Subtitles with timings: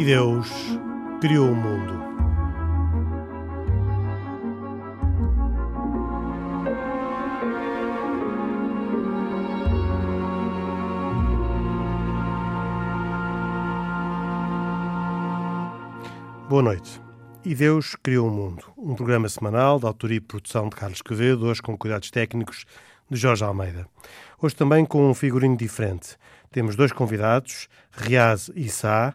[0.00, 0.48] E Deus
[1.20, 1.92] criou o mundo.
[16.48, 16.98] Boa noite.
[17.44, 21.44] E Deus criou o mundo, um programa semanal de autoria e produção de Carlos Quevedo,
[21.44, 22.64] hoje com cuidados técnicos
[23.10, 23.86] de Jorge Almeida.
[24.40, 26.16] Hoje também com um figurino diferente.
[26.50, 29.14] Temos dois convidados, Riaz Issa,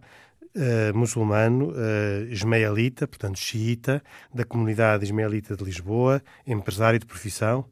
[0.56, 4.02] uh, muçulmano, uh, ismaelita, portanto xiita,
[4.34, 7.66] da comunidade ismaelita de Lisboa, empresário de profissão,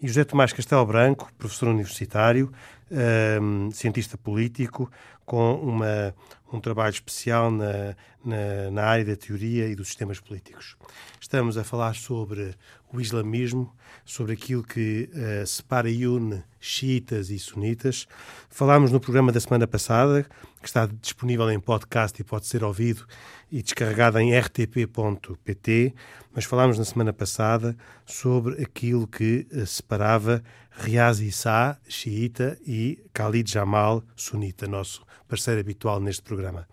[0.00, 2.52] e José Tomás Castelo Branco, professor universitário,
[2.90, 4.90] uh, cientista político,
[5.24, 6.14] com uma,
[6.54, 10.76] um trabalho especial na, na, na, área da teoria e dos sistemas políticos.
[11.20, 12.54] Estamos a falar sobre
[12.92, 18.06] o islamismo, sobre aquilo que uh, separa e une xiitas e sunitas.
[18.48, 20.24] Falámos no programa da semana passada,
[20.62, 23.04] que está disponível em podcast e pode ser ouvido
[23.50, 25.94] e descarregado em rtp.pt,
[26.32, 27.76] mas falámos na semana passada
[28.06, 30.42] sobre aquilo que uh, separava
[30.76, 36.66] Riaz Issa, xiita, e Khalid Jamal, sunita, nosso parceiro habitual neste programa.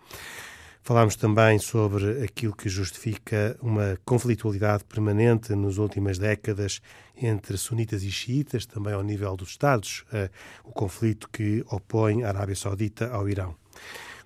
[0.84, 6.82] Falámos também sobre aquilo que justifica uma conflitualidade permanente nas últimas décadas
[7.16, 10.28] entre sunitas e xiitas, também ao nível dos Estados, uh,
[10.64, 13.54] o conflito que opõe a Arábia Saudita ao Irão.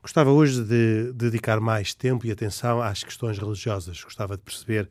[0.00, 4.02] Gostava hoje de dedicar mais tempo e atenção às questões religiosas.
[4.02, 4.88] Gostava de perceber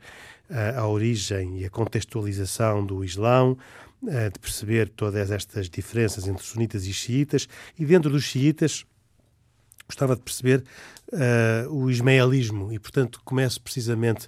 [0.49, 3.57] uh, a origem e a contextualização do Islão,
[4.01, 8.85] de perceber todas estas diferenças entre sunitas e xiitas e dentro dos xiitas
[9.87, 10.63] gostava de perceber
[11.13, 14.27] uh, o ismaelismo e, portanto, começo precisamente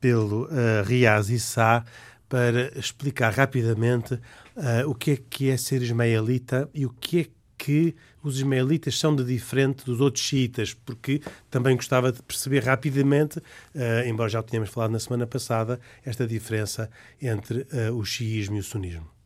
[0.00, 1.84] pelo uh, Riaz Issa
[2.28, 7.26] para explicar rapidamente uh, o que é que é ser ismaelita e o que é
[7.56, 13.38] que os ismaelitas são de diferente dos outros xiitas, porque também gostava de perceber rapidamente,
[13.38, 16.90] uh, embora já o tenhamos falado na semana passada, esta diferença
[17.20, 19.17] entre uh, o xiismo e o sunismo.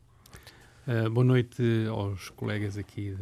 [0.84, 3.16] Uh, boa noite aos colegas aqui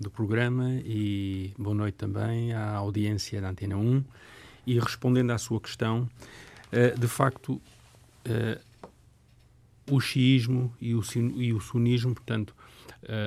[0.00, 4.02] do programa e boa noite também à audiência da Antena 1.
[4.66, 6.08] E respondendo à sua questão,
[6.72, 8.90] uh, de facto, uh,
[9.90, 11.02] o xiismo e o,
[11.34, 12.54] e o sunismo, portanto,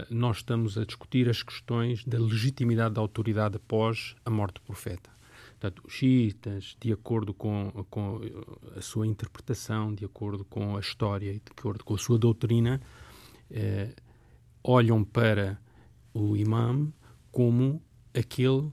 [0.10, 5.10] nós estamos a discutir as questões da legitimidade da autoridade após a morte do profeta.
[5.52, 8.20] Portanto, os xiitas, de acordo com, com
[8.76, 12.82] a sua interpretação, de acordo com a história e de acordo com a sua doutrina,
[14.64, 15.60] olham para
[16.14, 16.92] o imam
[17.32, 17.82] como
[18.14, 18.72] aquele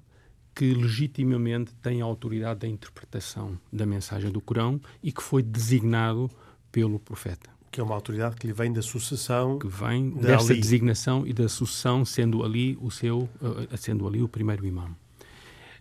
[0.54, 6.30] que legitimamente tem a autoridade da interpretação da mensagem do Corão e que foi designado
[6.72, 7.50] pelo profeta.
[7.70, 9.58] Que é uma autoridade que lhe vem da sucessão.
[9.58, 10.60] Que vem dessa Ali.
[10.60, 14.96] designação e da sucessão, sendo ali o seu, uh, sendo ali o primeiro imam.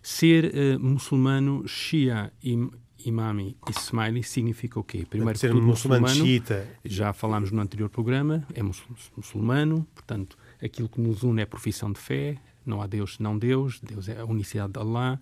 [0.03, 2.34] Ser uh, muçulmano Shia
[3.03, 5.06] Imami Ismaili significa o quê?
[5.09, 6.67] Primeiro, ser muçulmano, muçulmano xiita.
[6.83, 11.91] Já falámos no anterior programa, é muçulmano, portanto, aquilo que nos une é a profissão
[11.91, 15.19] de fé, não há Deus senão Deus, Deus é a unicidade de Allah,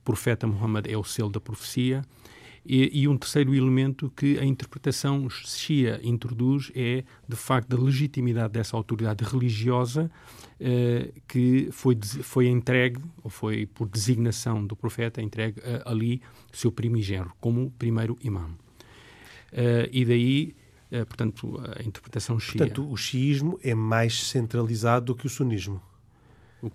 [0.00, 2.04] o profeta Muhammad é o selo da profecia,
[2.68, 8.52] e, e, um terceiro elemento que a interpretação Shia introduz é, de facto, a legitimidade
[8.54, 10.10] dessa autoridade religiosa
[10.58, 16.22] eh, que foi, foi entregue, ou foi por designação do profeta, entregue a Ali,
[16.52, 18.50] seu primigênero, como primeiro imam.
[19.52, 20.54] Uh, e daí
[20.90, 22.58] eh, portanto, a interpretação xia.
[22.58, 25.80] Portanto, o xiismo é mais centralizado do que o sunismo.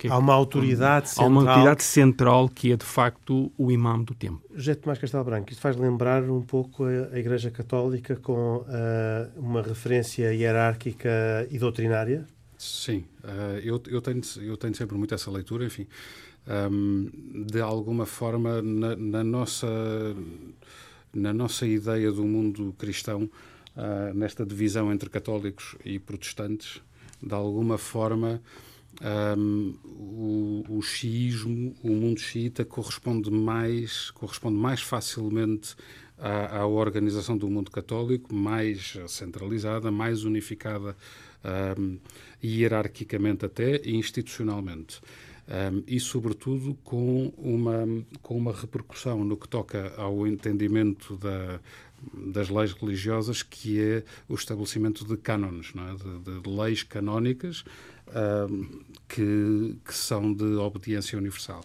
[0.03, 1.25] É Há uma autoridade central.
[1.25, 4.41] Há uma autoridade central que é, de facto, o imam do tempo.
[4.53, 8.65] José Tomás Castelo Branco, isto faz lembrar um pouco a, Igreja Católica com uh,
[9.35, 11.09] uma referência hierárquica
[11.49, 12.25] e doutrinária?
[12.57, 15.87] Sim, uh, eu, eu, tenho, eu tenho sempre muito essa leitura, enfim.
[16.47, 17.09] Um,
[17.47, 19.67] de alguma forma, na, na, nossa,
[21.13, 23.23] na nossa ideia do mundo cristão,
[23.75, 26.81] uh, nesta divisão entre católicos e protestantes,
[27.21, 28.41] de alguma forma,
[29.37, 35.75] um, o, o xiismo, o mundo xiita, corresponde mais, corresponde mais facilmente
[36.17, 40.95] à, à organização do mundo católico, mais centralizada, mais unificada
[41.77, 41.97] um,
[42.43, 45.01] hierarquicamente até e institucionalmente.
[45.47, 47.85] Um, e, sobretudo, com uma,
[48.21, 51.59] com uma repercussão no que toca ao entendimento da,
[52.13, 55.95] das leis religiosas, que é o estabelecimento de cânones, é?
[55.95, 57.63] de, de, leis canónicas
[58.49, 61.61] um, que, que, são de obediência universal.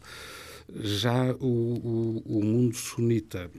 [0.75, 3.51] Já o, o, o mundo sunita,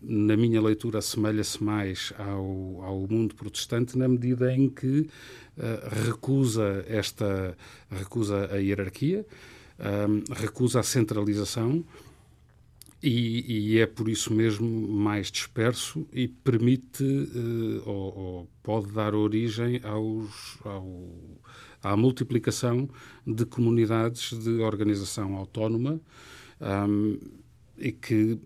[0.00, 5.08] na minha leitura, assemelha-se mais ao, ao mundo protestante na medida em que uh,
[6.06, 7.56] recusa esta
[7.90, 9.26] recusa a hierarquia,
[9.78, 11.84] um, recusa a centralização
[13.00, 19.14] E, e, é por isso mesmo mais disperso e permite uh, ou, ou, pode dar
[19.14, 20.84] origem aos, ao,
[21.82, 22.88] à multiplicação
[23.26, 26.00] de comunidades de organização autónoma
[26.60, 27.18] um,
[27.76, 28.38] e que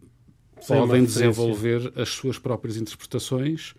[0.61, 3.75] Sem podem desenvolver as suas próprias interpretações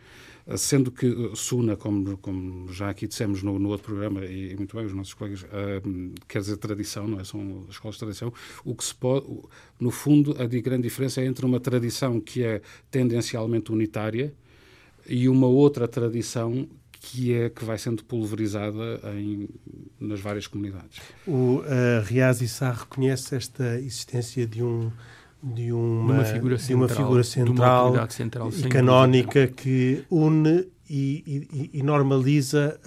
[0.57, 4.85] Sendo que Suna, como, como já aqui dissemos no, no outro programa, e, muito bem,
[4.85, 7.23] os nossos colegas, uh, quer dizer tradição, não é?
[7.23, 8.33] São escolas de tradição.
[8.65, 9.25] O que se pode,
[9.79, 12.61] no fundo, a grande diferença é entre uma tradição que é
[12.91, 14.33] tendencialmente unitária
[15.07, 16.67] e uma outra tradição
[17.03, 19.49] que é que vai sendo pulverizada em,
[19.99, 21.01] nas várias comunidades.
[21.27, 21.63] O uh,
[22.05, 24.89] Riaz Issa reconhece esta existência de um
[25.45, 29.61] de uma, uma figura central, de uma figura central, uma central e canónica dúvida.
[29.61, 32.79] que une e, e, e normaliza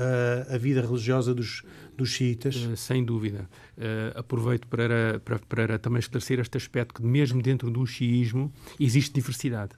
[0.48, 1.62] a, a, vida religiosa dos,
[1.94, 2.56] dos xiitas?
[2.56, 3.46] Uh, sem dúvida.
[3.76, 9.12] Uh, aproveito para, para, para, também esclarecer este aspecto que, mesmo dentro do xiismo, existe
[9.12, 9.72] diversidade.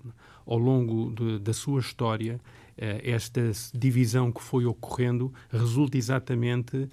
[0.47, 2.58] Ao longo de, da sua história, uh,
[3.03, 3.41] esta
[3.75, 6.89] divisão que foi ocorrendo resulta exatamente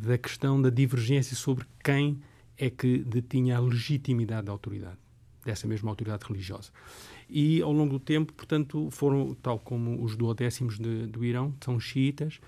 [0.00, 2.18] da questão da divergência sobre quem
[2.56, 4.98] é que detinha a legitimidade da autoridade,
[5.44, 6.70] dessa mesma autoridade religiosa.
[7.28, 11.78] E ao longo do tempo, portanto, foram, tal como os duodécimos de, do Irão, são
[11.80, 12.40] xiitas,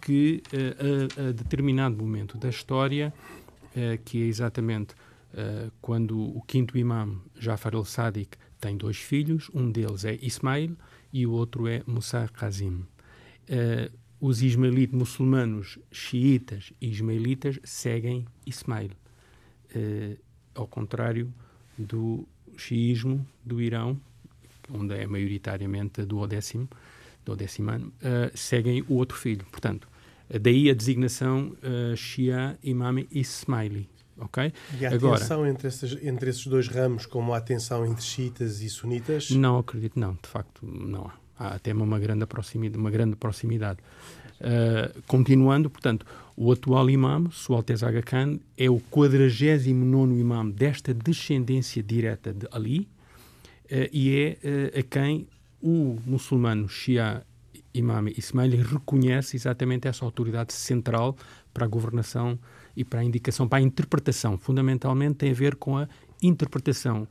[0.00, 3.12] que a, eh, a, determinado momento da história,
[3.74, 4.94] eh, que é exatamente
[5.32, 10.76] eh, quando o quinto imam, Jafar al-Sadiq, tem dois filhos, um deles é Ismail
[11.14, 12.84] e o outro é Musa Qazim.
[14.20, 18.90] os ismaelitas muçulmanos xiitas e ismaelitas seguem Ismail
[19.74, 20.16] eh,
[20.54, 21.32] ao contrário
[21.76, 22.26] do
[22.56, 24.00] xiismo do Irão,
[24.70, 26.68] onde é maioritariamente do duodécimo,
[27.24, 29.44] duodécimo ano, uh, seguem o outro filho.
[29.50, 29.88] Portanto,
[30.40, 33.88] daí a designação uh, Shia Imam Ismaili.
[34.18, 34.52] Okay?
[34.78, 38.60] E há Agora, tensão entre esses, entre esses dois ramos, como há tensão entre xiitas
[38.60, 39.30] e sunitas?
[39.30, 40.14] Não acredito, não.
[40.14, 41.24] De facto, não há.
[41.36, 42.78] Há até uma grande proximidade.
[42.78, 43.80] Uma grande proximidade.
[44.40, 46.06] Uh, continuando, portanto,
[46.36, 49.70] o atual imam, Sua Alteza Aga Khan, é o 49
[50.20, 55.26] imam desta descendência direta de Ali uh, e é uh, a quem
[55.62, 57.24] o muçulmano Shia
[57.72, 61.16] Imam Ismail reconhece exatamente essa autoridade central
[61.52, 62.38] para a governação
[62.76, 64.38] e para a indicação, para a interpretação.
[64.38, 65.88] Fundamentalmente tem a ver com a
[66.22, 67.06] interpretação,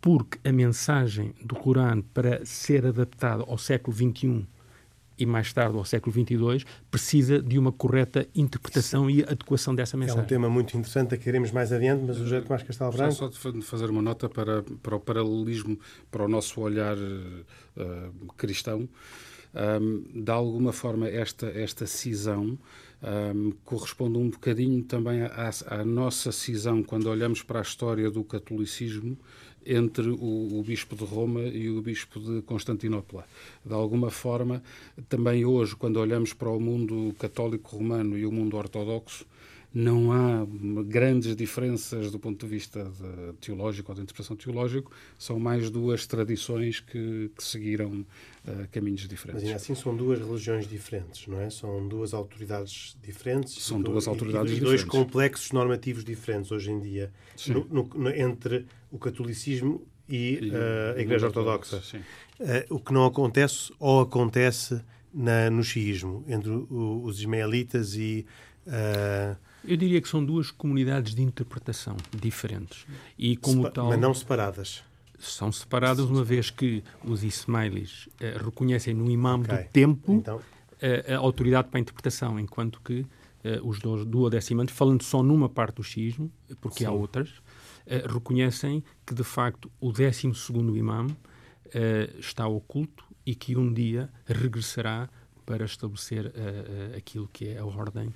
[0.00, 4.46] porque a mensagem do Corão para ser adaptada ao século XXI
[5.18, 9.12] e mais tarde ao século XXII, precisa de uma correta interpretação Sim.
[9.12, 10.20] e adequação dessa mensagem.
[10.20, 12.92] É um tema muito interessante, a que iremos mais adiante, mas o José Tomás Castelo
[12.92, 13.14] Branco...
[13.14, 15.78] Só de fazer uma nota para, para o paralelismo,
[16.10, 18.88] para o nosso olhar uh, cristão.
[19.54, 22.58] Um, de alguma forma, esta, esta cisão
[23.04, 28.24] um, corresponde um bocadinho também à, à nossa cisão quando olhamos para a história do
[28.24, 29.18] catolicismo
[29.66, 33.26] entre o, o, Bispo de Roma e o Bispo de Constantinopla.
[33.64, 34.62] De alguma forma,
[35.08, 39.26] também hoje, quando olhamos para o mundo católico romano e o mundo ortodoxo,
[39.74, 40.46] não há
[40.84, 44.88] grandes diferenças do ponto de vista de teológico ou de interpretação teológica,
[45.18, 48.06] são mais duas tradições que, que seguiram
[48.46, 49.42] uh, caminhos diferentes.
[49.42, 51.50] Mas assim são duas religiões diferentes, não é?
[51.50, 53.60] São duas autoridades diferentes.
[53.64, 57.12] São duas autoridades e, e dois complexos normativos diferentes hoje em dia,
[57.48, 61.82] no, no, entre o catolicismo e, e uh, a Igreja Ortodoxa.
[62.38, 64.80] Uh, o que não acontece ou acontece
[65.12, 68.24] na, no xiismo, entre o, os ismaelitas e
[68.68, 72.86] uh, eu diria que são duas comunidades de interpretação diferentes.
[73.18, 74.84] E como Sepa tal, mas não separadas.
[75.18, 79.56] São separadas uma vez que os Ismailis uh, reconhecem no imam okay.
[79.56, 80.36] do tempo então...
[80.36, 85.48] uh, a autoridade para a interpretação, enquanto que uh, os dois duodecimantes, falando só numa
[85.48, 86.30] parte do xismo,
[86.60, 86.86] porque Sim.
[86.86, 87.32] há outras,
[88.10, 90.32] reconhecem que de facto o 12
[90.74, 91.06] imam
[92.18, 95.10] está oculto e que um dia regressará
[95.44, 96.32] para estabelecer
[96.96, 98.10] aquilo que é a ordem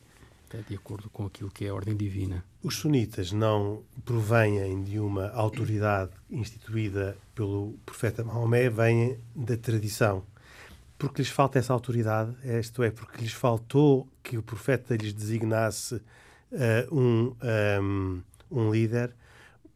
[0.69, 2.45] de acordo com aquilo que é a ordem divina.
[2.63, 10.25] Os sunitas não provêm de uma autoridade instituída pelo profeta Maomé, vêm da tradição.
[10.97, 15.95] Porque lhes falta essa autoridade, isto é, porque lhes faltou que o profeta lhes designasse
[15.95, 17.37] uh, um,
[17.81, 19.15] um, um líder,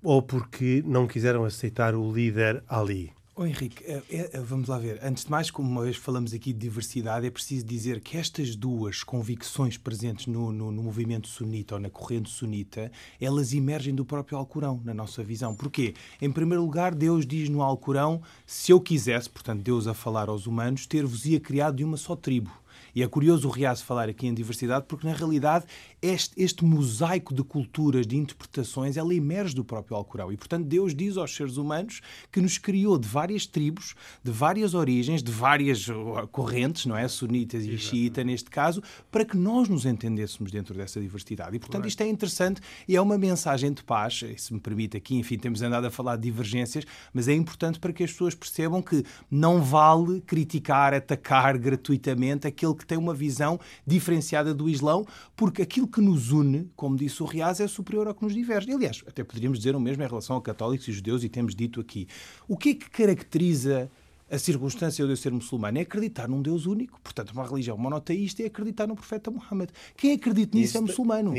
[0.02, 3.12] ou porque não quiseram aceitar o líder Ali.
[3.34, 5.00] Oh, Henrique, é, é, vamos lá ver.
[5.02, 8.54] Antes de mais, como uma vez falamos aqui de diversidade, é preciso dizer que estas
[8.54, 14.04] duas convicções presentes no, no, no, movimento sunita ou na corrente sunita, elas emergem do
[14.04, 15.54] próprio Alcorão, na nossa visão.
[15.54, 15.94] Porquê?
[16.20, 20.46] Em primeiro lugar, Deus diz no Alcorão: se eu quisesse, portanto, Deus a falar aos
[20.46, 22.52] humanos, ter-vos-ia criado de uma só tribo
[22.94, 25.64] E é curioso o Riaz falar aqui em diversidade, porque na realidade
[26.00, 30.32] este, este mosaico de culturas, de interpretações, ela emerge do próprio Alcorão.
[30.32, 34.74] E portanto Deus diz aos seres humanos que nos criou de várias tribos, de várias
[34.74, 37.06] origens, de várias uh, correntes, não é?
[37.08, 41.56] Sunitas e xiita neste caso, para que nós nos entendêssemos dentro dessa diversidade.
[41.56, 45.16] E portanto isto é interessante e é uma mensagem de paz, se me permite aqui,
[45.16, 48.82] enfim, temos andado a falar de divergências, mas é importante para que as pessoas percebam
[48.82, 55.62] que não vale criticar, atacar gratuitamente aquele que tem uma visão diferenciada do Islão, porque
[55.62, 58.72] aquilo que nos une, como disse o Riaz, é superior ao que nos diverge.
[58.72, 61.80] Aliás, até poderíamos dizer o mesmo em relação a católicos e judeus, e temos dito
[61.80, 62.06] aqui.
[62.48, 63.90] O que é que caracteriza
[64.32, 68.42] a circunstância de eu ser muçulmano é acreditar num Deus único, portanto, uma religião monoteísta
[68.42, 69.68] é acreditar no profeta Muhammad.
[69.94, 71.34] Quem acredita nisso, é muçulmano.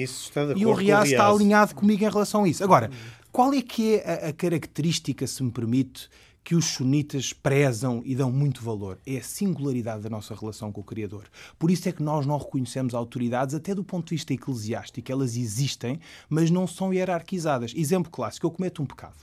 [0.55, 2.63] e o Riaz está alinhado comigo em relação a isso.
[2.63, 2.91] Agora,
[3.31, 6.07] qual é que é a, a característica, se me permite,
[6.43, 8.99] que os sunitas prezam e dão muito valor.
[9.05, 11.25] É a singularidade da nossa relação com o Criador.
[11.57, 15.11] Por isso é que nós não reconhecemos autoridades, até do ponto de vista eclesiástico.
[15.11, 17.73] Elas existem, mas não são hierarquizadas.
[17.75, 19.15] Exemplo clássico: eu cometo um pecado.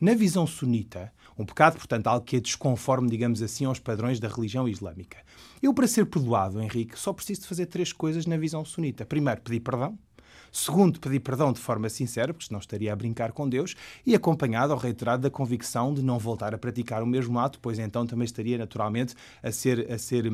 [0.00, 4.28] Na visão sunita, um pecado, portanto, algo que é desconforme, digamos assim, aos padrões da
[4.28, 5.18] religião islâmica.
[5.62, 9.04] Eu, para ser perdoado, Henrique, só preciso de fazer três coisas na visão sunita.
[9.04, 9.98] Primeiro, pedir perdão.
[10.52, 14.72] Segundo, pedir perdão de forma sincera, porque senão estaria a brincar com Deus, e acompanhado
[14.72, 18.24] ou reiterado da convicção de não voltar a praticar o mesmo ato, pois então também
[18.24, 20.30] estaria naturalmente a ser, a ser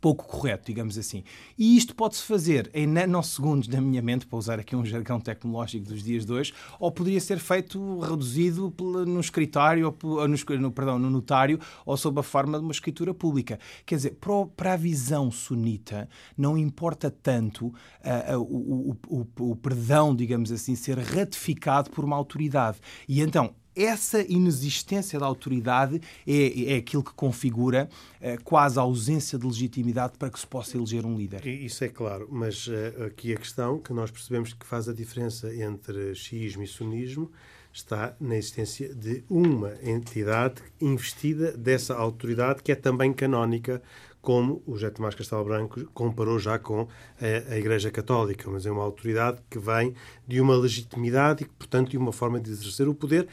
[0.00, 1.22] pouco correto, digamos assim.
[1.58, 5.86] E isto pode-se fazer em nanosegundos na minha mente, para usar aqui um jargão tecnológico
[5.86, 8.72] dos dias de hoje, ou poderia ser feito reduzido
[9.06, 13.58] no escritório, ou no, perdão, no notário, ou sob a forma de uma escritura pública.
[13.84, 14.18] Quer dizer,
[14.56, 20.50] para a visão sunita, não importa tanto uh, uh, o, o, o, o perdão, digamos
[20.52, 22.78] assim, ser ratificado por uma autoridade.
[23.08, 27.88] E então, essa inexistência da autoridade é, é aquilo que configura
[28.20, 31.46] é, quase a ausência de legitimidade para que se possa eleger um líder.
[31.46, 35.54] Isso é claro, mas uh, aqui a questão que nós percebemos que faz a diferença
[35.54, 37.30] entre xiismo e sunismo
[37.72, 43.82] está na existência de uma entidade investida dessa autoridade que é também canónica,
[44.22, 46.88] como o José Tomás Castelo Branco comparou já com
[47.20, 49.94] a, a, Igreja Católica, mas é uma autoridade que vem
[50.26, 53.28] de uma legitimidade e, portanto, de uma forma de exercer o poder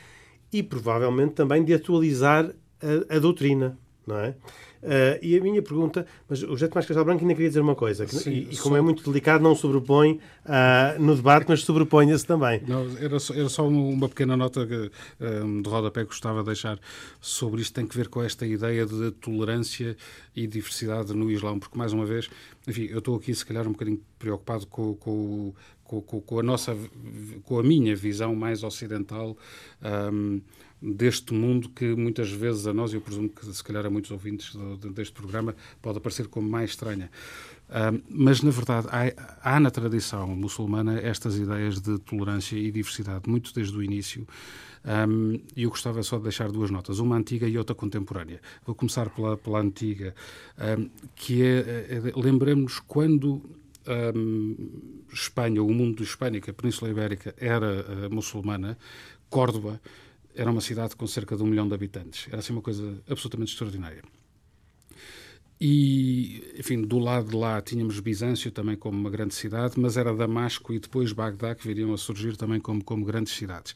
[0.53, 4.29] e provavelmente também de atualizar a, a doutrina, não é?
[4.83, 7.75] Uh, e a minha pergunta, mas o José Tomás Castelo Branco ainda queria dizer uma
[7.75, 8.77] coisa, que, Sim, e, e, como só...
[8.77, 12.61] é muito delicado, não sobrepõe uh, no debate, mas sobrepõe-se também.
[12.67, 14.91] Não, era, só, era só uma pequena nota que,
[15.21, 16.77] um, de rodapé que gostava de deixar
[17.21, 19.95] sobre isto, tem que ver com esta ideia de tolerância
[20.35, 22.29] e diversidade no Islão, porque, mais uma vez,
[22.67, 26.75] enfim, eu estou aqui se calhar um bocadinho preocupado com, com, com, com a nossa,
[27.43, 29.37] com a minha visão mais ocidental
[30.11, 30.41] um,
[30.83, 34.11] deste mundo que muitas vezes a nós, e eu presumo que se calhar a muitos
[34.11, 37.09] ouvintes do, deste programa, pode aparecer como mais estranha.
[37.69, 43.29] Um, mas, na verdade, há, há, na tradição muçulmana estas ideias de tolerância e diversidade,
[43.29, 44.27] muito desde o início.
[44.85, 48.41] Um, e eu gostava só de deixar duas notas, uma antiga e outra contemporânea.
[48.65, 50.13] Vou começar pela, pela antiga,
[50.77, 53.41] um, que é, é lembremos quando
[55.11, 58.77] Espanha, o mundo hispânico, a Península Ibérica, era uh, muçulmana,
[59.29, 59.81] Córdoba
[60.35, 62.27] era uma cidade com cerca de um milhão de habitantes.
[62.27, 64.03] Era assim uma coisa absolutamente extraordinária.
[65.65, 70.13] E, enfim, do lado de lá tínhamos Bizâncio também como uma grande cidade, mas era
[70.13, 73.73] Damasco e depois Bagdá que viriam a surgir também como, como grandes cidades.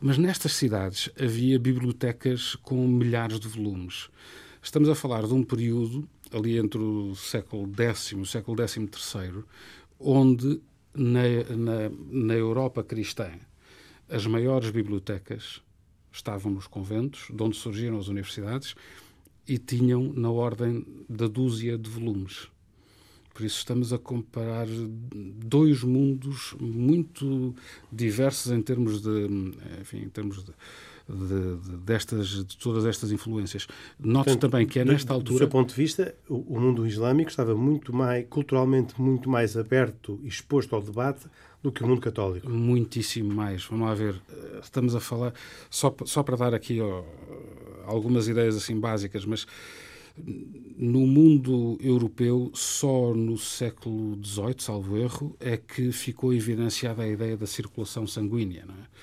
[0.00, 4.08] Mas nestas cidades havia bibliotecas com milhares de volumes.
[4.62, 9.44] Estamos a falar de um período, ali entre o século X e o século XIII,
[10.00, 10.60] onde
[10.94, 11.20] na,
[11.54, 13.30] na, na Europa cristã
[14.08, 15.60] as maiores bibliotecas
[16.16, 18.74] estavam nos conventos, de onde surgiram as universidades,
[19.46, 22.48] e tinham na ordem da dúzia de volumes.
[23.32, 24.66] Por isso estamos a comparar
[25.44, 27.54] dois mundos muito
[27.92, 29.28] diversos em termos de,
[29.78, 30.52] enfim, em termos de,
[31.06, 33.68] de, de, destas, de todas estas influências.
[34.00, 35.34] Note também que é nesta altura.
[35.34, 39.54] Do seu ponto de vista, o, o, mundo islâmico estava muito mais, culturalmente, muito mais
[39.54, 41.26] aberto e exposto ao debate
[41.66, 42.48] do que o mundo católico.
[42.48, 43.64] Muitíssimo mais.
[43.64, 44.14] Vamos lá ver.
[44.62, 45.34] Estamos a falar,
[45.68, 47.02] só, só para dar aqui ó,
[47.84, 49.46] algumas ideias assim básicas, mas
[50.78, 57.36] no mundo europeu, só no século XVIII, salvo erro, é que ficou evidenciada a ideia
[57.36, 58.64] da circulação sanguínea.
[58.64, 58.96] É?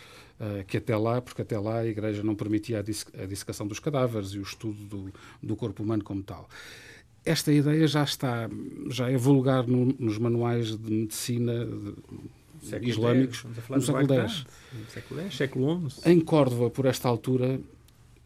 [0.44, 4.30] Uh, que até lá, porque até lá a Igreja não permitia a, dissecação dos cadáveres
[4.30, 6.50] e o estudo do, do corpo humano como tal
[7.26, 8.50] esta ideia já está,
[8.90, 11.66] já é vulgar no, nos manuais de medicina
[12.64, 14.46] século islâmicos no século X.
[14.90, 16.12] Século X, século XI.
[16.12, 17.60] Em Córdoba, por esta altura,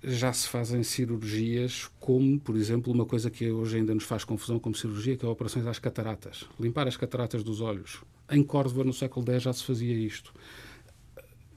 [0.03, 4.59] já se fazem cirurgias como, por exemplo, uma coisa que hoje ainda nos faz confusão
[4.59, 6.45] como cirurgia, que é operações às cataratas.
[6.59, 8.03] Limpar as cataratas dos olhos.
[8.29, 10.33] Em Córdoba, no século X, já se fazia isto.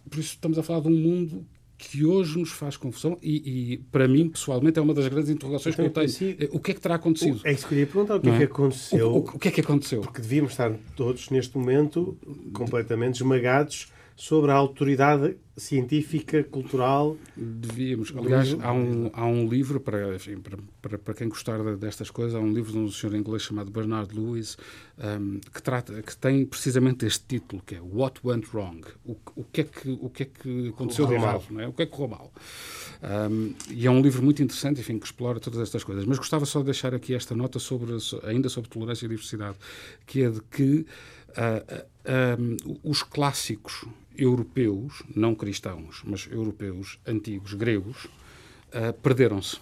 [0.09, 1.47] Por isso estamos a falar de um mundo
[1.81, 5.75] que hoje nos faz confusão e, e, para mim, pessoalmente, é uma das grandes interrogações
[5.75, 6.37] então, que eu tenho.
[6.39, 7.41] É, o que é que terá acontecido?
[7.43, 8.17] É isso que eu queria perguntar.
[8.17, 9.09] O que é, é que aconteceu?
[9.09, 10.01] O, o, o, que é que aconteceu?
[10.03, 12.17] Porque devíamos estar todos, neste momento,
[12.53, 17.17] completamente esmagados sobre a autoridade científica, cultural.
[17.35, 18.13] Devíamos.
[18.15, 22.35] Aliás, há um, há um livro, para, enfim, para, para, para, quem gostar destas coisas,
[22.35, 24.59] há um livro de um senhor inglês chamado Bernard Lewis,
[24.99, 28.83] um, que, trata, que tem precisamente este título, que é What Went Wrong?
[29.07, 31.45] O, o, que, é que, o que é que aconteceu de errado?
[31.49, 31.69] Não é?
[31.69, 32.31] O que é que correu mal?
[33.31, 36.05] Um, e é um livro muito interessante, enfim, que explora todas estas coisas.
[36.05, 39.57] Mas gostava só de deixar aqui esta nota sobre, ainda sobre tolerância e diversidade,
[40.07, 40.87] que é de que
[41.31, 43.87] uh, uh, um, os clássicos
[44.21, 49.59] europeus, não cristãos, mas europeus antigos, gregos, uh, perderam-se.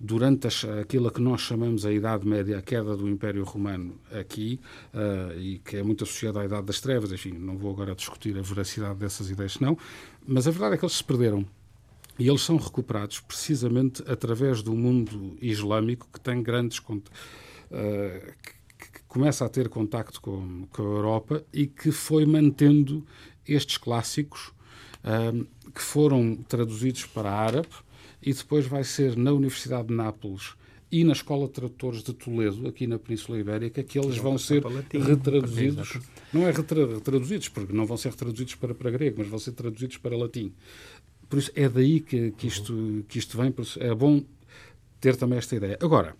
[0.00, 4.60] Durante as, aquilo que nós chamamos a Idade Média, a queda do Império Romano aqui,
[4.94, 8.38] uh, e que é muito associada à Idade das Trevas, enfim, não vou agora discutir
[8.38, 9.76] a veracidade dessas ideias, não,
[10.24, 11.44] mas a verdade é que eles se perderam.
[12.16, 16.78] E eles são recuperados precisamente através do mundo islâmico que tem grandes.
[16.78, 16.98] Uh,
[18.78, 23.04] que começa a ter contacto com, com a Europa e que foi mantendo
[23.48, 24.52] estes clássicos
[25.04, 27.68] um, que foram traduzidos para árabe
[28.22, 30.54] e depois vai ser na Universidade de Nápoles
[30.90, 34.64] e na Escola de Tradutores de Toledo, aqui na Península Ibérica, que eles vão ser
[34.64, 35.98] latim, retraduzidos.
[36.32, 39.98] Não é retraduzidos, porque não vão ser retraduzidos para, para grego, mas vão ser traduzidos
[39.98, 40.52] para latim.
[41.28, 44.24] Por isso é daí que, que, isto, que isto vem, é bom
[45.00, 45.78] ter também esta ideia.
[45.80, 46.16] Agora,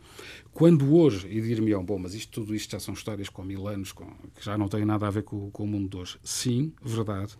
[0.52, 3.92] quando hoje, e dir-me-ão, bom, mas isto, tudo isto já são histórias com mil anos,
[3.92, 6.18] com, que já não têm nada a ver com, com o mundo de hoje.
[6.22, 7.34] Sim, verdade.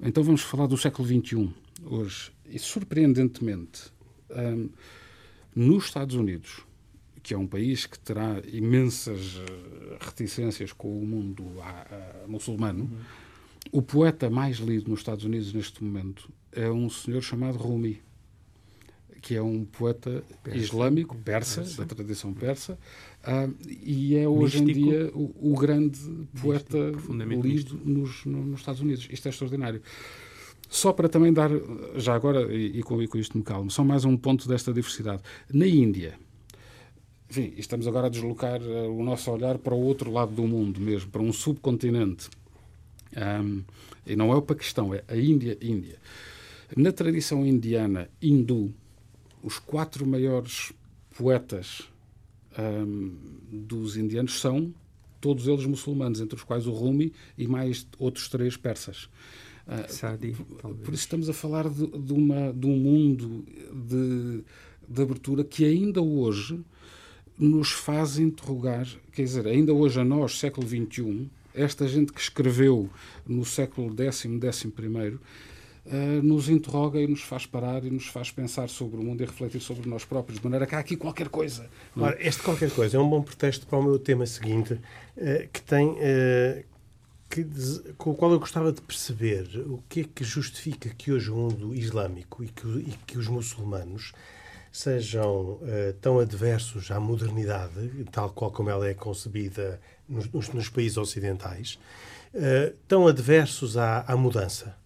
[0.00, 1.50] Então vamos falar do século XXI,
[1.84, 2.32] hoje.
[2.46, 3.92] E surpreendentemente,
[4.30, 4.68] um,
[5.54, 6.64] nos Estados Unidos,
[7.22, 12.84] que é um país que terá imensas eh, reticências com o mundo a, a, muçulmano,
[12.84, 12.98] uhum.
[13.70, 18.02] o poeta mais lido nos Estados Unidos neste momento é um senhor chamado Rumi
[19.22, 20.58] que é um poeta persa.
[20.58, 22.76] islâmico, persa, persa, da tradição persa,
[23.22, 24.80] uh, e é hoje místico.
[24.80, 25.98] em dia o, o grande
[26.40, 26.76] poeta
[27.40, 29.08] lido nos, no, nos Estados Unidos.
[29.10, 29.80] Isto é extraordinário.
[30.68, 31.50] Só para também dar,
[31.96, 34.72] já agora, e, e, com, e com isto me calmo, só mais um ponto desta
[34.72, 35.22] diversidade.
[35.52, 36.18] Na Índia,
[37.30, 40.80] enfim, estamos agora a deslocar uh, o nosso olhar para o outro lado do mundo
[40.80, 42.28] mesmo, para um subcontinente.
[43.16, 43.62] Um,
[44.04, 45.98] e não é o Paquistão, é a Índia, Índia.
[46.76, 48.74] Na tradição indiana hindu,
[49.42, 50.72] os quatro maiores
[51.16, 51.88] poetas
[52.58, 53.16] um,
[53.50, 54.72] dos indianos são
[55.20, 59.08] todos eles muçulmanos, entre os quais o Rumi e mais outros três persas.
[59.66, 64.42] Uh, Sadi, por, por isso estamos a falar de, de, uma, de um mundo de,
[64.88, 66.60] de abertura que ainda hoje
[67.38, 72.90] nos faz interrogar, quer dizer, ainda hoje a nós, século XXI, esta gente que escreveu
[73.26, 75.18] no século X, XI,
[75.84, 79.26] Uh, nos interroga e nos faz parar e nos faz pensar sobre o mundo e
[79.26, 81.68] refletir sobre nós próprios, de maneira que há aqui qualquer coisa.
[81.96, 85.60] Ora, este qualquer coisa é um bom pretexto para o meu tema seguinte, uh, que
[85.62, 85.88] tem.
[85.88, 86.64] Uh,
[87.28, 87.44] que,
[87.96, 91.34] com o qual eu gostava de perceber o que é que justifica que hoje o
[91.36, 94.12] mundo islâmico e que, e que os muçulmanos
[94.70, 95.58] sejam
[96.02, 97.72] tão adversos à modernidade,
[98.12, 101.78] tal qual como ela é concebida nos, nos, países ocidentais,
[102.86, 104.76] tão adversos à, à mudança.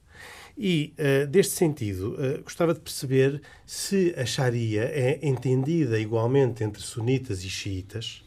[0.58, 6.80] E, uh, deste sentido, uh, gostava de perceber se a Sharia é entendida igualmente entre
[6.80, 8.24] sunitas e xiitas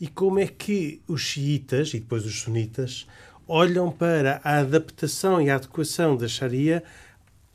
[0.00, 3.06] e como é que os xiitas e depois os sunitas
[3.46, 6.82] olham para a adaptação e a adequação da Sharia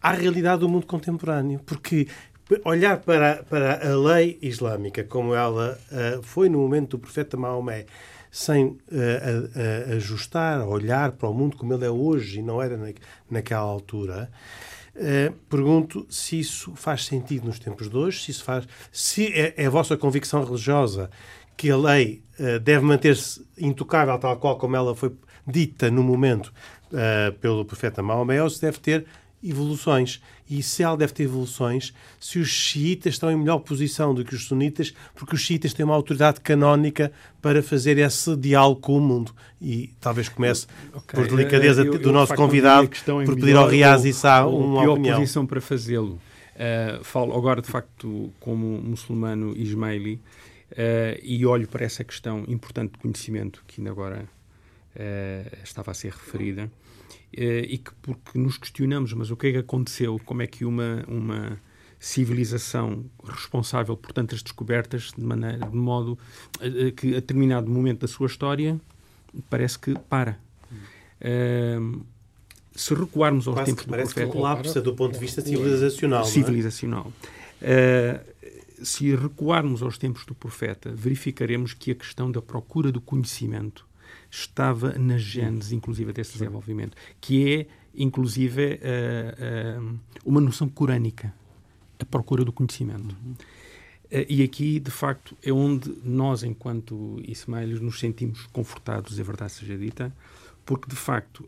[0.02, 1.60] à realidade do mundo contemporâneo.
[1.66, 2.08] Porque
[2.64, 7.86] olhar para, para a lei islâmica como ela uh, foi no momento do profeta Maomé
[8.32, 8.78] sem uh,
[9.90, 12.94] a, a ajustar, olhar para o mundo como ele é hoje e não era na,
[13.30, 14.32] naquela altura,
[14.96, 19.54] uh, pergunto se isso faz sentido nos tempos de hoje, se isso faz, se é,
[19.58, 21.12] é a vossa convicção religiosa
[21.58, 25.14] que a lei uh, deve manter-se intocável tal qual como ela foi
[25.46, 26.54] dita no momento
[27.40, 29.08] pelo profeta Maomé, ou se deve ter
[29.44, 30.22] evoluções.
[30.50, 34.36] E se ela deve ter evoluções, se os xiitas estão em melhor posição do que
[34.36, 39.02] os sunitas, porque os xiitas têm uma autoridade canónica para fazer esse diálogo com o
[39.02, 39.34] mundo.
[39.62, 41.20] E talvez comece, okay.
[41.20, 42.90] por delicadeza eu, eu, do nosso convidado,
[43.26, 45.20] por pedir ao Riaz e Sá uma pior opinião.
[45.20, 46.20] posição para fazê-lo.
[46.54, 50.22] Uh, falo agora, de facto, como muçulmano ismaili
[50.72, 54.26] uh, e olho para essa questão importante de conhecimento que ainda agora
[54.96, 56.70] uh, estava a ser referida eh,
[57.34, 60.20] e que porque nos questionamos, mas o que é que aconteceu?
[60.26, 61.60] Como é que uma, uma
[62.02, 66.18] civilização responsável por tantas descobertas, de, maneira, de modo
[66.60, 68.82] uh, que a determinado momento da sua história
[69.50, 70.40] parece que para.
[71.22, 72.04] Uh,
[72.74, 74.32] se recuarmos aos Quase tempos que do parece profeta...
[74.32, 76.26] que colapsa do ponto de vista civilizacional.
[76.26, 77.14] Civilizacional.
[77.62, 78.20] É?
[78.26, 83.86] Uh, se recuarmos aos tempos do profeta, verificaremos que a questão da procura do conhecimento
[84.32, 91.34] estava na gênese, inclusive, desse desenvolvimento, que é, inclusive, uh, uh, uma noção corânica,
[92.00, 93.16] a procura do conhecimento.
[93.24, 93.36] Uhum.
[94.28, 99.78] e aqui, de facto, é onde nós, enquanto Ismaelis, nos sentimos confortados, a verdade seja
[99.78, 100.12] dita,
[100.66, 101.48] porque, de facto,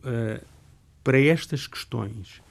[1.04, 2.41] para estas questões,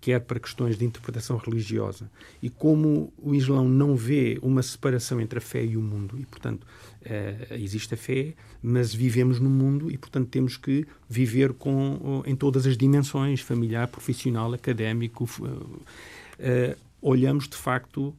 [0.00, 5.38] quer para questões de interpretação religiosa, e como o Islão não vê uma separação entre
[5.38, 6.66] a fé e o mundo, e, portanto,
[7.08, 12.36] uh, existe a fé, mas vivemos no mundo e, portanto, temos que viver com, em
[12.36, 15.24] todas as dimensões, familiar, profissional, académico.
[15.24, 18.14] Uh, olhamos, de facto,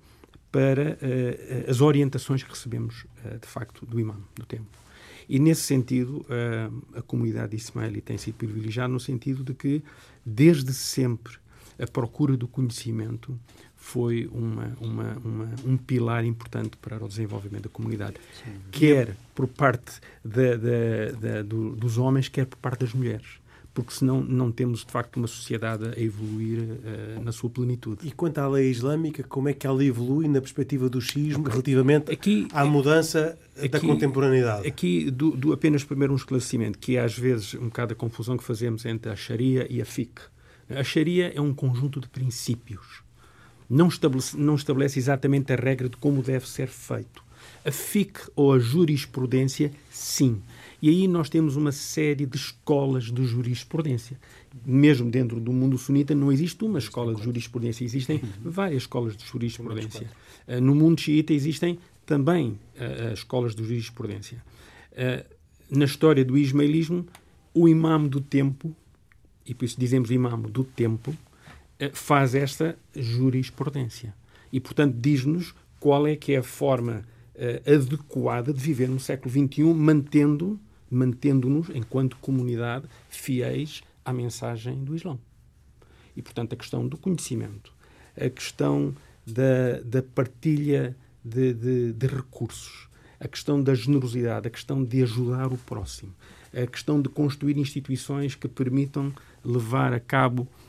[0.51, 0.97] para
[1.67, 3.05] as orientações que recebemos,
[3.39, 4.65] de facto, do imã, do tempo.
[5.27, 6.25] E, nesse sentido,
[6.95, 9.83] a, a comunidade Ismaili tem sido privilegiada no sentido de que,
[10.25, 11.33] desde sempre,
[11.79, 13.39] a procura do conhecimento
[13.79, 18.51] foi uma, uma, uma, um pilar importante para o desenvolvimento da comunidade, Sim.
[18.71, 23.39] quer por parte da, da, do, dos homens, quer por parte das mulheres
[23.73, 28.05] porque senão não temos de facto uma sociedade a evoluir uh, na sua plenitude.
[28.05, 31.51] E quanto à lei islâmica, como é que ela evolui na perspectiva do xismo okay.
[31.51, 34.67] relativamente aqui, à mudança aqui, da contemporaneidade?
[34.67, 38.37] Aqui, do, do, apenas primeiro um esclarecimento, que é às vezes um bocado a confusão
[38.37, 40.19] que fazemos entre a Sharia e a fiqh.
[40.69, 43.01] A Sharia é um conjunto de princípios.
[43.69, 47.23] Não estabelece, não estabelece exatamente a regra de como deve ser feito.
[47.63, 50.41] A fiqh ou a jurisprudência, sim.
[50.81, 54.17] E aí nós temos uma série de escolas de jurisprudência.
[54.65, 59.25] Mesmo dentro do mundo sunita não existe uma escola de jurisprudência, existem várias escolas de
[59.25, 60.09] jurisprudência.
[60.47, 64.41] Uh, no mundo xiita existem também uh, escolas de jurisprudência.
[64.93, 67.05] Uh, na história do ismailismo,
[67.53, 68.75] o imam do tempo,
[69.45, 71.15] e por isso dizemos imam do tempo,
[71.93, 74.13] faz esta jurisprudência.
[74.51, 77.05] E, portanto, diz-nos qual é que é a forma
[77.65, 85.19] adequada de viver no século XXI, mantendo mantendo-nos, enquanto comunidade, fiéis à mensagem do Islão.
[86.15, 87.71] E, portanto, a questão do conhecimento,
[88.17, 92.89] a questão da, da partilha de, de, de, recursos,
[93.19, 96.13] a questão da generosidade, a questão de ajudar o próximo,
[96.51, 99.13] a questão de construir instituições que permitam
[99.43, 100.68] levar a cabo eh, eh,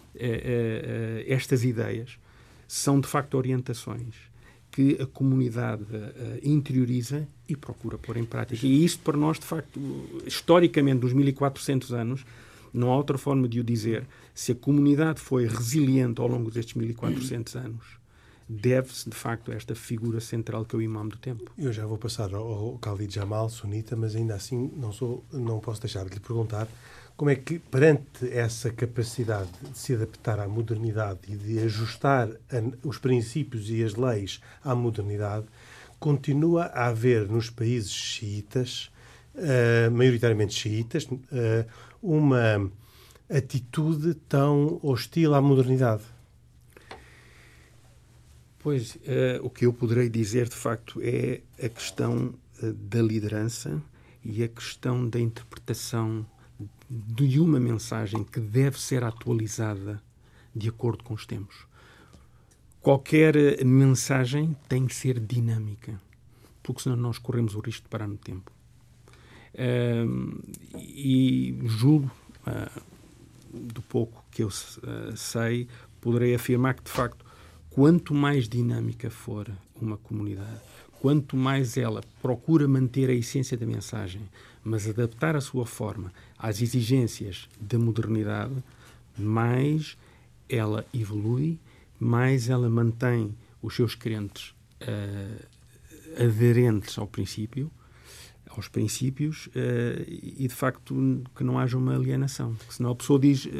[1.26, 2.18] estas ideias,
[2.68, 4.14] são de facto orientações
[4.70, 5.84] que a comunidade
[6.42, 8.64] interioriza e procura pôr em prática.
[8.64, 9.80] E isto para nós, de facto,
[10.24, 12.24] historicamente, nos 1400 anos,
[12.72, 14.06] não há outra forma de o dizer.
[14.32, 17.99] Se a comunidade foi resiliente ao longo destes 1400 anos,
[18.50, 21.52] deve-se, de facto, a esta figura central que é o imam do tempo.
[21.56, 25.80] Eu já vou passar ao Khalid Jamal, sunita, mas ainda assim não, sou, não posso
[25.80, 26.66] deixar de lhe perguntar
[27.16, 32.28] como é que, perante essa capacidade de se adaptar à modernidade e de ajustar
[32.82, 35.46] os princípios e as leis à modernidade,
[36.00, 38.90] continua a haver nos países xiitas,
[39.34, 41.20] uh, maioritariamente xiitas, uh,
[42.02, 42.70] uma
[43.28, 46.02] atitude tão hostil à modernidade?
[48.62, 49.00] Pois, uh,
[49.42, 53.82] o que eu poderei dizer, de facto, é a questão da liderança
[54.22, 56.26] e a questão da interpretação
[56.90, 60.02] de uma mensagem que deve ser atualizada
[60.54, 61.66] de acordo com os tempos.
[62.80, 66.00] Qualquer mensagem tem que ser dinâmica,
[66.62, 68.50] porque senão nós corremos o risco de parar no tempo.
[69.54, 70.40] Uh,
[70.78, 72.10] e julgo,
[72.46, 72.82] uh,
[73.52, 75.68] do pouco que eu uh, sei,
[76.00, 77.24] poderei afirmar que, de facto,
[77.70, 80.60] quanto mais dinâmica for uma comunidade,
[81.00, 84.22] quanto mais ela procura manter a essência da mensagem,
[84.62, 88.54] mas adaptar a sua forma às exigências da modernidade,
[89.16, 89.96] mais
[90.48, 91.58] ela evolui,
[91.98, 97.70] mais ela mantém os seus crentes uh, aderentes ao princípio,
[98.56, 99.50] aos princípios uh,
[100.06, 100.94] e de facto
[101.34, 103.50] que não haja uma alienação, porque senão a pessoa diz uh,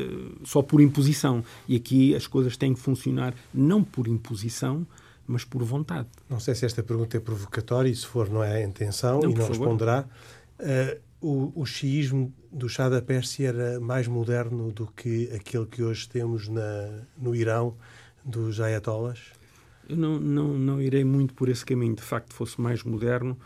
[0.44, 4.87] só por imposição e aqui as coisas têm que funcionar não por imposição,
[5.26, 6.09] mas por vontade.
[6.29, 9.31] Não sei se esta pergunta é provocatória e se for não é a intenção não,
[9.31, 9.50] e não favor.
[9.50, 10.05] responderá.
[10.59, 15.83] Uh, o, o xiismo do chá da Pérsia era mais moderno do que aquele que
[15.83, 17.76] hoje temos na, no Irão
[18.24, 19.20] dos ayatollahs?
[19.88, 21.94] Eu não, não, não irei muito por esse caminho.
[21.94, 23.37] De facto, fosse mais moderno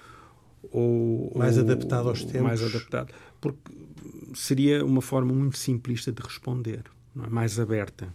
[0.70, 1.33] ou...
[1.35, 2.42] Mais ou, adaptado aos tempos?
[2.42, 3.12] Mais adaptado.
[3.40, 3.59] Porque
[4.35, 6.85] seria uma forma muito simplista de responder,
[7.16, 7.29] é?
[7.29, 8.09] mais aberta.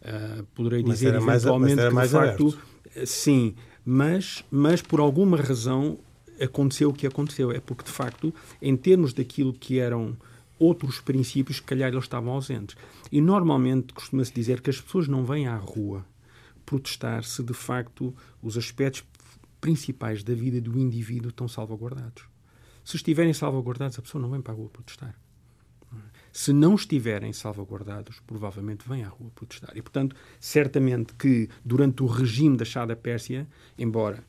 [0.00, 2.58] Uh, poderei mas dizer eventualmente que, de facto,
[3.04, 5.98] Sim, mas, mas por alguma razão
[6.40, 7.50] aconteceu o que aconteceu.
[7.50, 10.16] É porque, de facto, em termos daquilo que eram
[10.58, 12.76] outros princípios, que calhar eles estavam ausentes.
[13.12, 16.04] E normalmente costuma-se dizer que as pessoas não vêm à rua
[16.66, 19.02] protestar se de facto os aspectos
[19.60, 22.24] principais da vida do indivíduo estão salvaguardados.
[22.84, 25.14] Se estiverem salvaguardados, a pessoa não vem para a rua protestar.
[26.32, 29.76] Se não estiverem salvaguardados, provavelmente vêm à rua protestar.
[29.76, 34.22] E, portanto, certamente que durante o regime da Chá da Pérsia, embora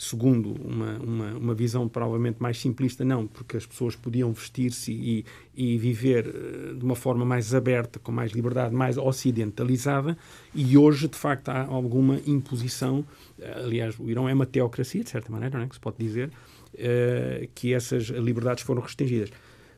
[0.00, 5.26] segundo uma, uma, uma, visão provavelmente mais simplista, não, porque as pessoas podiam vestir-se e,
[5.54, 10.16] e, viver eh, de uma forma mais aberta, com mais liberdade, mais ocidentalizada,
[10.54, 13.04] e hoje, de facto, há alguma imposição.
[13.38, 15.68] Eh, aliás, o Irão é uma teocracia, de certa maneira, não é?
[15.68, 19.28] que se pode dizer, uh, que essas liberdades foram restringidas.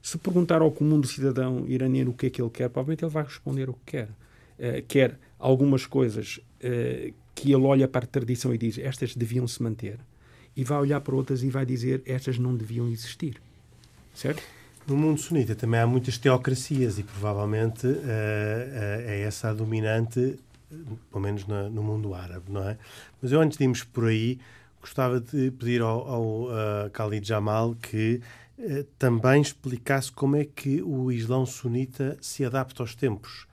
[0.01, 3.11] Se perguntar ao comum do cidadão iraniano o que é que ele quer, provavelmente ele
[3.11, 4.09] vai responder o que quer.
[4.57, 9.49] Uh, quer algumas coisas uh, que ele olha para a tradição e diz estas deviam
[9.49, 9.99] se manter,
[10.57, 13.41] e vai olhar para outras e vai dizer estas não deviam existir.
[14.15, 14.43] Certo?
[14.87, 18.03] No mundo sunita também há muitas teocracias e provavelmente uh, uh,
[19.07, 20.39] é essa a dominante,
[21.11, 22.77] pelo menos no, no, mundo árabe, não é?
[23.21, 24.41] Mas eu antes de irmos por aí,
[24.81, 28.21] gostava de pedir ao, ao uh, Khalid Jamal que
[28.97, 33.49] também explicasse como é que o Islão sunita se adapta aos tempos.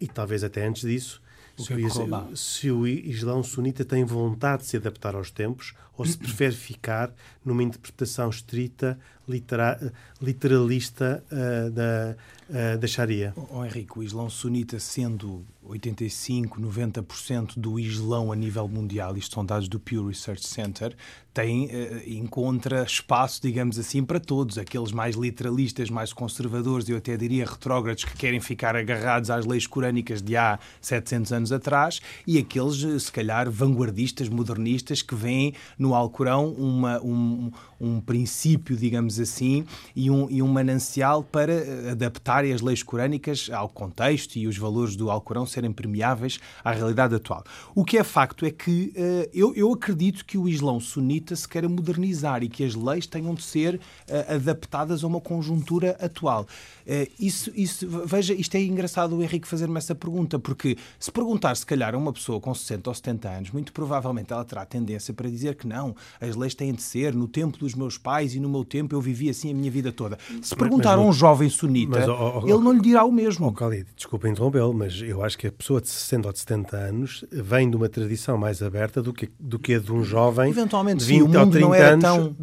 [0.00, 1.20] E talvez até antes disso,
[1.58, 6.18] se o, se o Islão sunita tem vontade de se adaptar aos tempos ou se
[6.18, 7.12] prefere ficar
[7.44, 12.16] numa interpretação estrita, litera, literalista uh, da,
[12.48, 13.32] uh, da Sharia.
[13.50, 19.44] Oh, Henrique, o Islão sunita sendo 85, 90% do Islão a nível mundial, isto são
[19.44, 20.94] dados do Pew Research Center,
[21.32, 21.70] tem, uh,
[22.06, 24.56] encontra espaço, digamos assim, para todos.
[24.56, 29.66] Aqueles mais literalistas, mais conservadores, eu até diria retrógrados, que querem ficar agarrados às leis
[29.66, 35.54] corânicas de há 700 anos atrás, e aqueles, se calhar, vanguardistas, modernistas, que veem
[35.84, 37.50] no Alcorão uma, um,
[37.84, 43.50] um princípio, digamos assim, e um, e um manancial para eh, adaptar as leis corânicas
[43.52, 47.44] ao contexto e os valores do Alcorão serem permeáveis à realidade atual.
[47.74, 51.48] O que é facto é que uh, eu, eu acredito que o Islão sunita se
[51.48, 56.46] queira modernizar e que as leis tenham de ser uh, adaptadas a uma conjuntura atual.
[56.86, 61.56] Uh, isso, isso, veja, isto é engraçado o Henrique fazer-me essa pergunta, porque se perguntar,
[61.56, 65.12] se calhar, a uma pessoa com 60 ou 70 anos, muito provavelmente ela terá tendência
[65.12, 68.40] para dizer que não, as leis têm de ser no tempo dos meus pais e
[68.40, 70.18] no meu tempo eu vivi assim a minha vida toda.
[70.42, 73.12] Se perguntar mas, a um jovem sunita, mas, oh, oh, ele não lhe dirá o
[73.12, 73.46] mesmo.
[73.46, 76.76] Oh, Khalid, desculpa interrompê-lo, mas eu acho que a pessoa de 60 ou de 70
[76.76, 80.50] anos vem de uma tradição mais aberta do que, do que a de um jovem
[80.50, 82.36] Eventualmente, de 20 sim, o mundo 30 não era anos tão...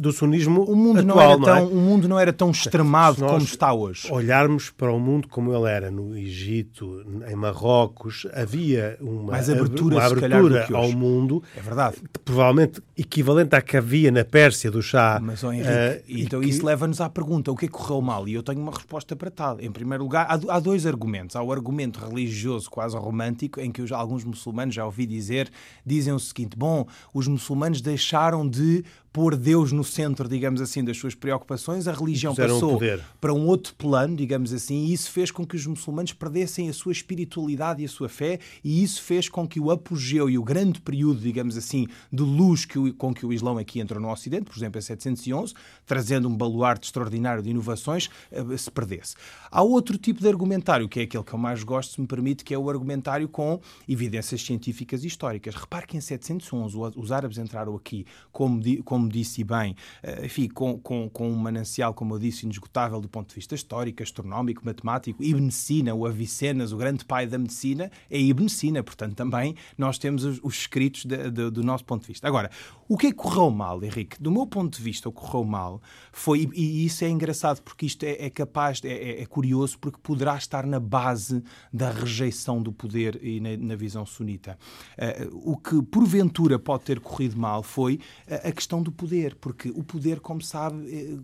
[0.00, 1.60] do sunismo o mundo atual, não era não é?
[1.60, 4.10] tão, O mundo não era tão extremado como está hoje.
[4.10, 9.96] olharmos para o mundo como ele era no Egito, em Marrocos, havia uma Mais abertura,
[9.96, 11.96] uma calhar, abertura ao mundo, É verdade.
[12.24, 15.18] provavelmente equivalente à que havia na Pérsia do chá.
[15.22, 18.00] Mas, ó, Henrique, e então que- isso leva-nos à pergunta: o que é que correu
[18.00, 18.28] mal?
[18.28, 19.60] E eu tenho uma resposta para tal.
[19.60, 21.34] Em primeiro lugar, há, há dois argumentos.
[21.36, 25.50] Há o argumento religioso, quase romântico, em que alguns muçulmanos já ouvi dizer,
[25.84, 28.84] dizem o seguinte: bom, os muçulmanos deixaram de
[29.16, 32.72] pôr Deus no centro, digamos assim, das suas preocupações, a religião passou
[33.18, 36.72] para um outro plano, digamos assim, e isso fez com que os muçulmanos perdessem a
[36.74, 40.42] sua espiritualidade e a sua fé, e isso fez com que o apogeu e o
[40.44, 44.10] grande período, digamos assim, de luz que o- com que o Islão aqui entrou no
[44.12, 45.54] Ocidente, por exemplo, em 711,
[45.86, 49.14] trazendo um baluarte extraordinário de inovações, eh, se perdesse.
[49.50, 52.44] Há outro tipo de argumentário, que é aquele que eu mais gosto, se me permite,
[52.44, 55.54] que é o argumentário com evidências científicas e históricas.
[55.54, 60.26] Repare que em 711 o- os árabes entraram aqui, como, di- como disse bem, eh,
[60.26, 64.02] enfim, com, com, com um manancial, como eu disse, inesgotável do ponto de vista histórico,
[64.02, 65.22] astronómico, matemático.
[65.22, 68.82] Ibn Sina, o Avicenas, o grande pai da medicina, é Ibn Sina.
[68.82, 72.26] Portanto, também nós temos os, os escritos de- de- do nosso ponto de vista.
[72.26, 72.50] Agora,
[72.88, 74.20] o que é que correu mal, Henrique?
[74.20, 75.80] Do meu ponto de vista, o que correu mal
[76.12, 79.98] foi, e, isso é engraçado porque isto é, é capaz, é, é- é curioso, porque
[80.02, 81.42] poderá estar na base
[81.72, 84.58] da rejeição do poder e na, na visão sunita.
[84.98, 89.68] Eh, o que porventura pode ter corrido mal foi a, a questão do poder, porque
[89.70, 91.20] o poder, como sabe,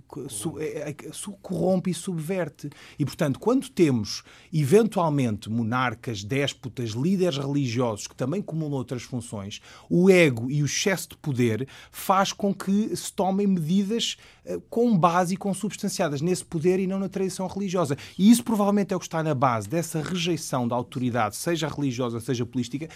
[0.59, 2.69] eh, é- su- corrompe e subverte.
[2.99, 4.23] E, portanto, quando temos,
[4.53, 11.11] eventualmente, monarcas, déspotas, líderes religiosos que também acumulam outras funções, o ego e o excesso
[11.11, 16.81] de poder faz com que se tomem medidas eh, com base e consubstanciadas nesse poder
[16.81, 17.97] e não na tradição religiosa.
[18.19, 22.21] E isso provavelmente é o que está na base dessa rejeição da autoridade, seja religiosa,
[22.21, 22.89] seja política,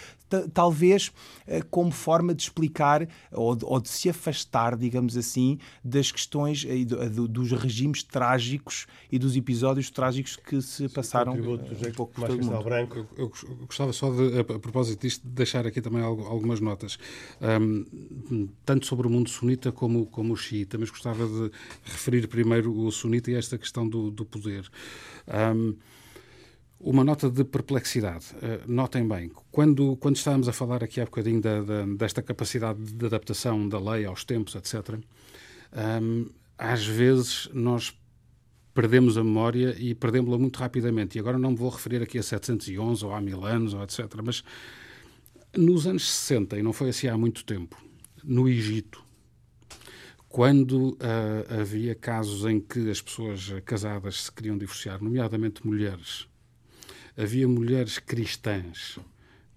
[0.53, 1.11] talvez
[1.45, 6.65] eh, como forma de explicar ou de, ou de, se afastar, digamos assim, das questões
[6.67, 12.27] e do, dos regimes trágicos e dos episódios trágicos que se passaram um pouco por
[12.27, 12.63] todo mundo.
[12.63, 13.07] Branco.
[13.15, 16.97] Eu, eu, gostava só, de, a, a, propósito disto, de deixar aqui também algumas notas,
[17.61, 21.51] um, tanto sobre o mundo sunita como, como o xiita, mas gostava de de
[21.83, 24.69] referir primeiro o sunita e esta questão do, do poder.
[25.27, 25.75] Um,
[26.79, 28.25] uma nota de perplexidade.
[28.35, 32.79] Uh, notem bem, quando, quando estávamos a falar aqui há bocadinho da, da, desta capacidade
[32.81, 34.99] de adaptação da lei aos tempos, etc.,
[36.01, 37.95] um, às vezes nós
[38.73, 41.17] perdemos a memória e perdemos-la muito rapidamente.
[41.17, 44.05] E agora não me vou referir aqui a 711 ou há mil anos, ou etc.,
[44.23, 44.43] mas
[45.55, 47.75] nos anos 60, e não foi assim há muito tempo,
[48.23, 49.03] no Egito,
[50.37, 56.27] quando uh, havia casos em que as pessoas casadas se queriam divorciar, nomeadamente mulheres,
[57.17, 58.99] havia mulheres cristãs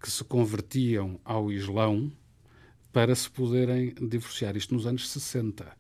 [0.03, 2.11] que se convertiam ao Islão
[2.95, 4.57] para se poderem divorciar.
[4.57, 5.71] Isto nos anos 60.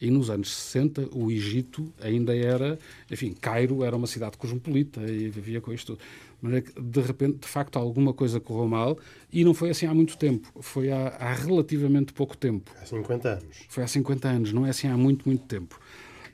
[0.00, 2.78] E nos anos 60 o Egito ainda era,
[3.10, 5.98] enfim, Cairo era uma cidade cosmopolita e vivia com isto
[6.42, 8.98] de repente, de facto, alguma coisa correu mal
[9.32, 10.48] e não foi assim há muito tempo.
[10.60, 12.70] Foi há, há relativamente pouco tempo.
[12.80, 13.56] Há 50 anos.
[13.68, 15.78] Foi há 50 anos, não é assim há muito, muito tempo.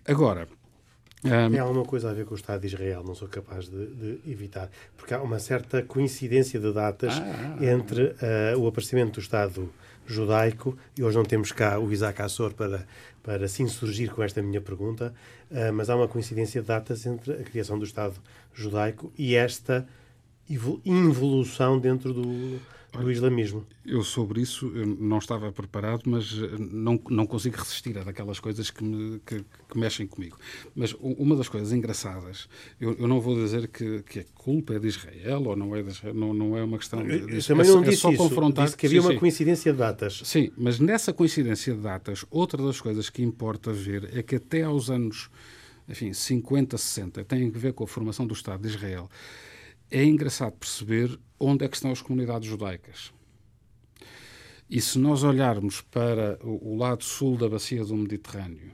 [0.07, 0.49] Agora.
[1.23, 4.31] Tem alguma coisa a ver com o Estado de Israel, não sou capaz de, de
[4.31, 4.69] evitar.
[4.97, 9.73] Porque há uma certa coincidência de datas ah, ah, entre uh, o aparecimento do Estado
[10.07, 12.87] judaico, e hoje não temos cá o Isaac Assor para,
[13.23, 15.15] para se insurgir com esta minha pergunta,
[15.51, 18.15] uh, mas há uma coincidência de datas entre a criação do Estado
[18.53, 19.87] judaico e esta
[20.85, 22.61] involução dentro do,
[23.01, 23.67] do islamismo.
[23.85, 28.39] Eu sobre isso eu não estava preparado, mas eh, não, não consigo resistir a daquelas
[28.39, 30.37] coisas que, me, que, que mexem comigo.
[30.75, 32.49] Mas uma das coisas engraçadas,
[32.81, 35.83] eu, eu não vou dizer que, que a culpa é de Israel ou não é
[35.83, 37.49] de Israel, não, não é uma questão de, disso.
[37.49, 38.23] também não é, disse é só isso.
[38.23, 38.65] confrontar.
[38.67, 39.19] Disse que havia sim, uma sim.
[39.19, 40.21] coincidência de datas.
[40.25, 44.63] Sim, mas nessa coincidência de datas, outra das coisas que importa ver é que até
[44.63, 45.31] aos anos
[45.89, 49.11] enfim, 50, 60, tem a ver com a formação do Estado de Israel
[49.93, 53.13] é engraçado perceber onde é que estão as comunidades judaicas.
[54.69, 58.73] E se nós olharmos para o lado sul da bacia do Mediterrâneo,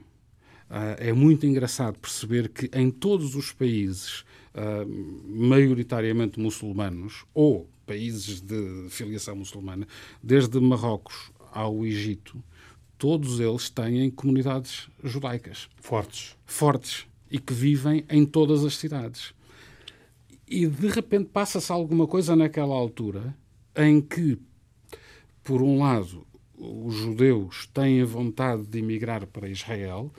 [0.69, 4.85] ah, é muito engraçado perceber que em todos os países ah,
[5.27, 9.87] maioritariamente muçulmanos ou países de filiação muçulmana,
[10.23, 12.41] desde Marrocos ao Egito,
[12.97, 15.67] todos eles têm comunidades judaicas.
[15.81, 16.37] Fortes.
[16.45, 17.07] Fortes.
[17.29, 19.33] E que vivem em todas as cidades.
[20.49, 23.35] E de repente passa-se alguma coisa naquela altura
[23.75, 24.39] em que,
[25.43, 26.25] por um lado,
[26.57, 30.11] os judeus têm a vontade de emigrar para Israel,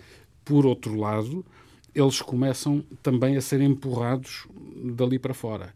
[0.45, 1.45] por outro lado,
[1.95, 4.47] eles começam também a ser empurrados
[4.95, 5.75] dali para fora.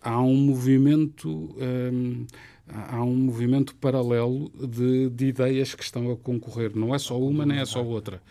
[0.00, 1.28] Há um movimento.
[1.58, 2.26] Hum,
[2.68, 6.76] há um movimento paralelo de, de, ideias que estão a concorrer.
[6.76, 8.22] Não é só uma, nem é só outra.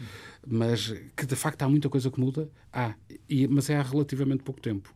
[0.46, 2.50] Mas que de facto há muita coisa que muda.
[2.72, 2.96] Há,
[3.30, 4.94] e, mas é há relativamente pouco tempo.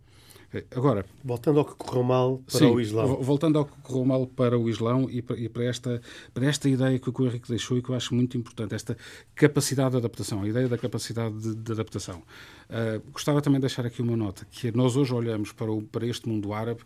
[0.75, 3.21] Agora, voltando ao que correu mal para sim, o Islão.
[3.21, 6.01] Voltando ao que correu mal para o Islão e para, e para, esta,
[6.33, 8.97] para esta ideia que o Henrique deixou e que eu acho muito importante, esta
[9.35, 12.23] capacidade de adaptação, a ideia da capacidade de, de adaptação.
[12.69, 16.07] Uh, gostava também de deixar aqui uma nota, que nós hoje olhamos para, o, para
[16.07, 16.81] este mundo árabe,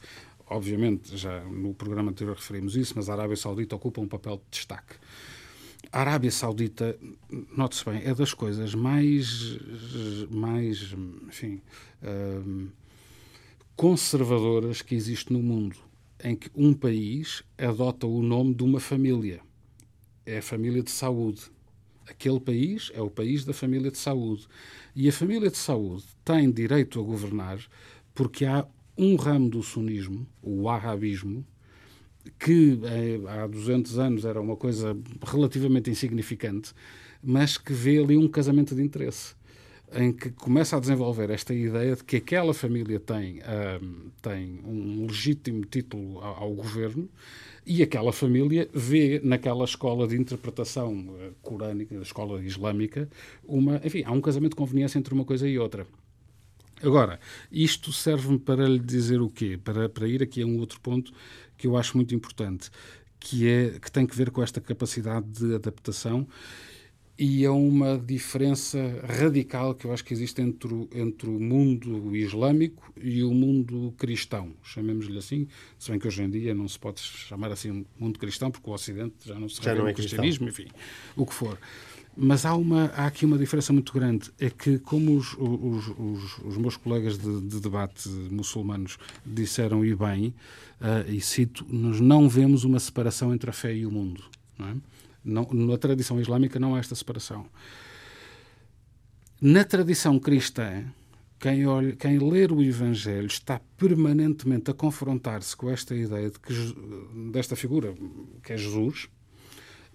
[0.48, 4.44] obviamente, já no programa anterior referimos isso, mas a Arábia Saudita ocupa um papel de
[4.52, 4.96] destaque.
[5.92, 6.98] A Arábia Saudita,
[7.56, 9.58] note-se bem, é das coisas mais,
[10.30, 10.94] mais
[11.28, 11.62] enfim,
[12.02, 12.68] uh,
[13.76, 15.78] conservadoras que existe no mundo,
[16.24, 19.42] em que um país adota o nome de uma família.
[20.26, 21.42] É a família de saúde.
[22.08, 24.48] Aquele país é o país da família de saúde.
[24.96, 27.60] E a família de saúde tem direito a governar
[28.14, 28.66] porque há
[28.98, 31.46] um ramo do sunismo, o wahhabismo,
[32.40, 36.74] que eh, há 200 anos era uma coisa relativamente insignificante,
[37.22, 39.36] mas que vê ali um casamento de interesse
[39.96, 43.42] em que começa a desenvolver esta ideia de que aquela família tem,
[43.82, 47.10] um, tem um legítimo título ao, ao, governo
[47.66, 53.10] e aquela família vê naquela escola de interpretação eh, corânica, escola islâmica,
[53.46, 55.88] uma, enfim, há um casamento de conveniência entre uma coisa e outra.
[56.82, 59.58] Agora, isto serve-me para lhe dizer o quê?
[59.64, 61.14] Para, para ir aqui a um outro ponto
[61.58, 62.70] que eu acho muito importante,
[63.18, 66.28] que, é, que tem que ver com esta capacidade de adaptação
[67.18, 72.16] e a uma diferença radical que eu acho que existe entre o, entre o mundo
[72.16, 75.48] islâmico e o mundo cristão, chamemos-lhe assim,
[75.78, 78.74] se bem que hoje em dia não se pode chamar assim mundo cristão, porque o
[78.74, 80.68] Ocidente já não se já não é cristianismo, enfim,
[81.16, 81.58] o que for.
[82.16, 84.32] Mas há, uma, há aqui uma diferença muito grande.
[84.40, 89.96] É que, como os, os, os, os meus colegas de, de, debate muçulmanos disseram e
[89.96, 90.28] bem,
[90.80, 94.24] uh, e cito, nós não vemos uma separação entre a fé e o mundo.
[94.60, 94.76] Não é?
[95.24, 97.46] Não, na tradição islâmica não há esta separação.
[99.42, 100.86] Na tradição cristã,
[101.40, 106.54] quem, olha, quem ler o Evangelho está permanentemente a confrontar-se com esta ideia de que,
[107.32, 107.94] desta figura,
[108.42, 109.10] que é Jesus,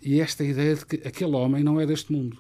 [0.03, 2.39] e esta ideia de que aquele homem não é deste mundo.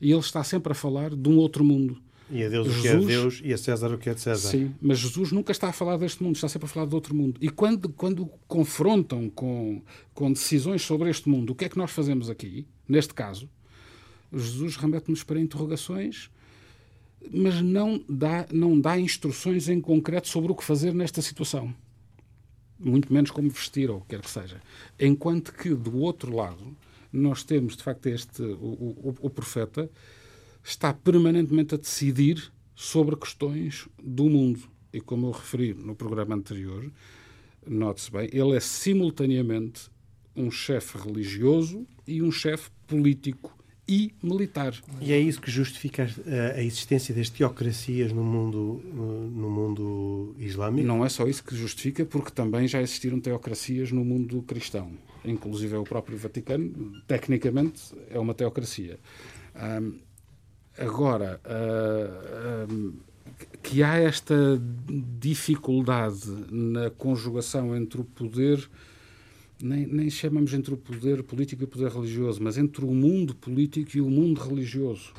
[0.00, 1.98] E ele está sempre a falar de um outro mundo.
[2.30, 4.14] E a Deus Jesus, o que é de Deus e a César o que é
[4.14, 4.48] de César.
[4.50, 7.14] Sim, mas Jesus nunca está a falar deste mundo, está sempre a falar de outro
[7.14, 7.38] mundo.
[7.40, 9.82] E quando, quando confrontam com,
[10.14, 13.48] com decisões sobre este mundo, o que é que nós fazemos aqui, neste caso?
[14.32, 16.30] Jesus remete-nos para interrogações,
[17.30, 21.74] mas não dá, não dá instruções em concreto sobre o que fazer nesta situação.
[22.78, 24.60] Muito menos como vestir ou o que quer que seja.
[24.98, 26.76] Enquanto que, do outro lado,
[27.12, 28.46] nós temos, de facto, este, o,
[29.12, 29.88] o, o profeta
[30.64, 34.60] está permanentemente a decidir sobre questões do mundo.
[34.92, 36.90] E como eu referi no programa anterior,
[37.66, 39.90] note-se bem, ele é simultaneamente
[40.34, 43.56] um chefe religioso e um chefe político
[43.86, 44.74] e militar.
[45.00, 46.08] E é isso que justifica
[46.56, 50.86] a, existência das teocracias no mundo, no mundo islâmico?
[50.86, 54.92] Não é só isso que justifica, porque também já existiram teocracias no mundo cristão.
[55.24, 58.98] Inclusive é o próprio Vaticano, tecnicamente, é uma teocracia.
[59.54, 59.98] Um,
[60.78, 62.94] Agora, uh, uh,
[63.62, 64.34] que há esta
[65.18, 68.68] dificuldade na conjugação entre o poder,
[69.62, 73.34] nem, nem chamamos entre o poder político e o poder religioso, mas entre o mundo
[73.34, 75.12] político e o mundo religioso.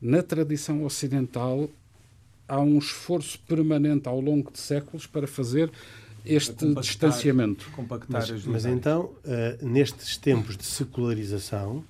[0.00, 1.68] Na tradição ocidental,
[2.46, 5.70] há um esforço permanente ao longo de séculos para fazer
[6.24, 7.70] este compactar, distanciamento.
[7.70, 11.82] Compactar mas, mas então, uh, nestes tempos de secularização,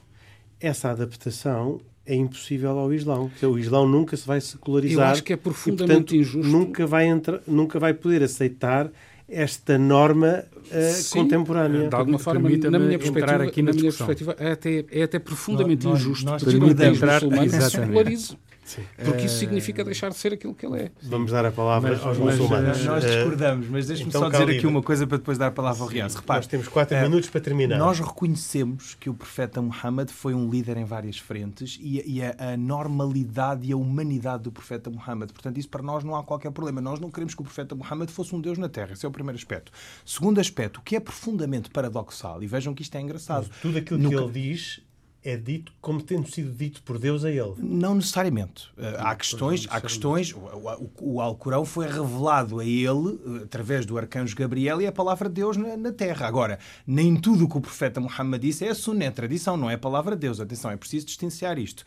[0.61, 3.31] essa adaptação é impossível ao Islão.
[3.43, 5.09] O Islão nunca se vai secularizar.
[5.09, 6.51] Eu acho que é profundamente e, portanto, injusto.
[6.51, 8.91] Nunca vai, entrar, nunca vai poder aceitar
[9.29, 11.89] esta norma uh, Sim, contemporânea.
[11.89, 15.19] De alguma forma, na minha perspectiva, aqui na, na minha perspectiva é, até, é até
[15.19, 18.37] profundamente nós, injusto nós, nós a entrar, muçulmano que secularize.
[18.69, 18.83] Sim.
[19.03, 20.91] Porque isso significa deixar de ser aquilo que ele é.
[21.03, 22.85] Vamos dar a palavra mas, aos muçulmanos.
[22.85, 25.51] Nós eh, discordamos, mas deixe-me então, só dizer aqui uma coisa para depois dar a
[25.51, 26.15] palavra ao Riaz.
[26.15, 27.79] Repare, nós temos quatro é, minutos para terminar.
[27.79, 32.35] Nós reconhecemos que o profeta Muhammad foi um líder em várias frentes e, e a,
[32.39, 35.33] a, normalidade e a humanidade do profeta Muhammad.
[35.33, 36.83] Portanto, isso para nós não há qualquer problema.
[36.83, 38.93] Nós não queremos que o profeta Muhammad fosse um Deus na Terra.
[38.93, 39.73] Esse é o primeiro aspecto.
[40.05, 43.47] Segundo aspecto, o que é profundamente paradoxal, e vejam que isto é engraçado.
[43.49, 44.83] Mas tudo aquilo que ele diz
[45.23, 47.55] é dito como tendo sido dito por Deus a ele.
[47.59, 48.69] Não necessariamente.
[48.77, 50.33] Uh, há questões, há questões.
[50.33, 54.93] O, o, o, Alcorão foi revelado a ele eh, através do arcanjo Gabriel e a
[54.93, 56.27] palavra de Deus na, na Terra.
[56.27, 59.75] Agora, nem tudo o que o profeta Muhammad disse é sunna, é tradição, não é
[59.75, 60.41] a palavra de Deus.
[60.41, 61.85] Atenção, é preciso distanciar isto.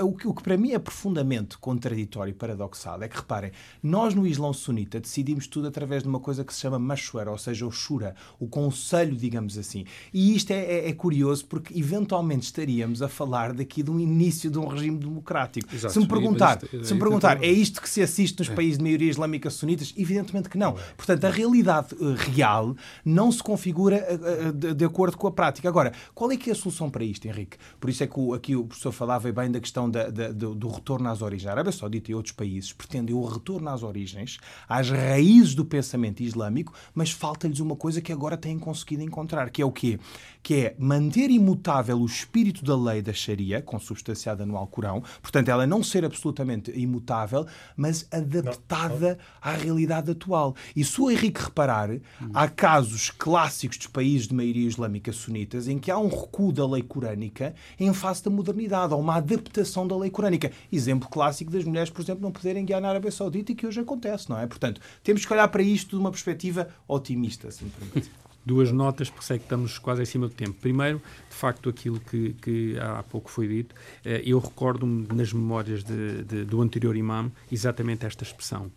[0.00, 3.52] O que, o que para mim é profundamente contraditório e paradoxal é que, reparem,
[3.82, 7.38] nós no Islão sunita decidimos tudo através de uma coisa que se chama mashwara, ou
[7.38, 9.84] seja, o shura, o conselho, digamos assim.
[10.12, 13.98] E isto é, é, é curioso porque eventualmente estaria estaríamos a falar daqui de um
[13.98, 15.74] início de um regime democrático.
[15.74, 15.92] Exato.
[15.92, 18.54] Se me perguntar, isto, se me perguntar é isto que se assiste nos é.
[18.54, 19.92] países de maioria islâmica sunitas?
[19.96, 20.76] Evidentemente que não.
[20.96, 25.68] Portanto, a realidade uh, real não se configura uh, de, de, acordo com a prática.
[25.68, 27.56] Agora, qual é que é a solução para isto, Henrique?
[27.78, 30.54] Por isso é que o, aqui o professor falava bem da questão da, da, do,
[30.54, 31.48] do, retorno às origens.
[31.48, 36.22] A Arábia Saudita e outros países pretendem o retorno às origens, às raízes do pensamento
[36.22, 39.98] islâmico, mas falta-lhes uma coisa que agora têm conseguido encontrar, que é o quê?
[40.42, 45.48] Que é manter imutável o espírito espírito da lei da Sharia, consubstanciada no Alcorão, portanto,
[45.48, 47.46] ela não ser absolutamente imutável,
[47.76, 49.50] mas adaptada não.
[49.52, 50.54] à realidade atual.
[50.76, 52.00] E se o Henrique reparar, hum.
[52.34, 56.66] há casos clássicos dos países de maioria islâmica sunitas em que há um recuo da
[56.66, 60.52] lei corânica em face da modernidade, ou uma adaptação da lei corânica.
[60.70, 63.80] Exemplo clássico das mulheres, por exemplo, não poderem guiar na Arábia Saudita e que hoje
[63.80, 64.46] acontece, não é?
[64.46, 68.10] Portanto, temos que olhar para isto de uma perspectiva otimista, se me permite.
[68.44, 70.54] Duas notas, porque sei que estamos quase em cima do tempo.
[70.60, 73.74] Primeiro, de facto, aquilo que, que há pouco foi dito,
[74.04, 78.70] eh, eu recordo-me nas memórias de, de, do anterior imam exatamente esta expressão.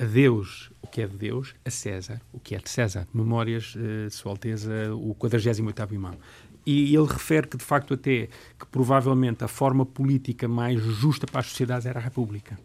[0.00, 3.06] A Deus o que é de Deus, a César o que é de César.
[3.12, 6.16] Memórias eh, de Sua Alteza, o 48º imam.
[6.64, 11.40] E ele refere que, de facto, até que provavelmente a forma política mais justa para
[11.40, 12.58] as sociedades era a República.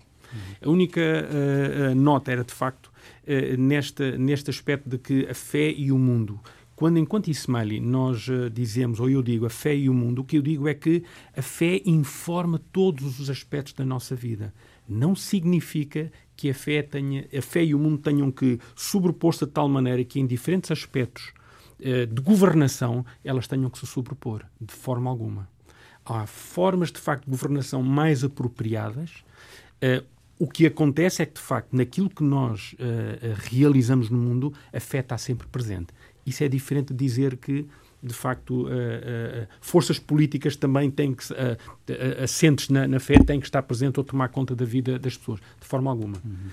[0.62, 2.92] A única uh, nota era, de facto,
[3.28, 6.40] uh, nesta, neste aspecto de que a fé e o mundo
[6.76, 10.24] quando, enquanto Ismaili, nós uh, dizemos, ou eu digo, a fé e o mundo, o
[10.24, 11.04] que eu digo é que
[11.36, 14.54] a fé informa todos os aspectos da nossa vida.
[14.90, 19.52] Não significa que a fé, tenha, a fé e o mundo tenham que sobrepor-se de
[19.52, 21.32] tal maneira que em diferentes aspectos
[21.80, 25.48] uh, de governação elas tenham que se sobrepor, de forma alguma.
[26.04, 29.24] Há formas, de facto, de governação mais apropriadas.
[30.40, 34.80] O que acontece é que, de facto, naquilo que nós uh, realizamos no mundo, a
[34.80, 35.94] fé está sempre presente.
[36.26, 37.68] Isso é diferente de dizer que,
[38.02, 41.24] de facto, uh, uh, forças políticas também têm que,
[42.22, 45.40] assentes na, na, fé, têm que estar presentes ou tomar conta da vida das pessoas,
[45.60, 46.18] de forma alguma.
[46.24, 46.50] Uhum.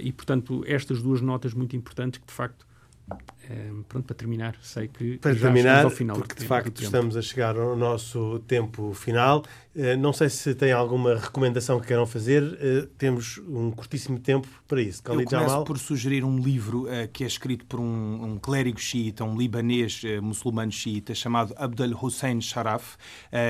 [0.00, 2.66] e, portanto, estas duas notas muito importantes que, de facto,
[3.50, 7.22] um, pronto, para terminar, sei que para terminar, ao final porque de facto estamos a
[7.22, 9.44] chegar ao nosso tempo final.
[9.74, 12.42] Uh, não sei se tem alguma recomendação que queiram fazer.
[12.42, 15.02] Uh, temos um curtíssimo tempo para isso.
[15.02, 15.64] Khalid Eu começo Jamal.
[15.64, 20.02] por sugerir um livro uh, que é escrito por um, um clérigo xiita, um libanês
[20.22, 22.96] muçulmano xiita, chamado Abdel Hussein Sharaf.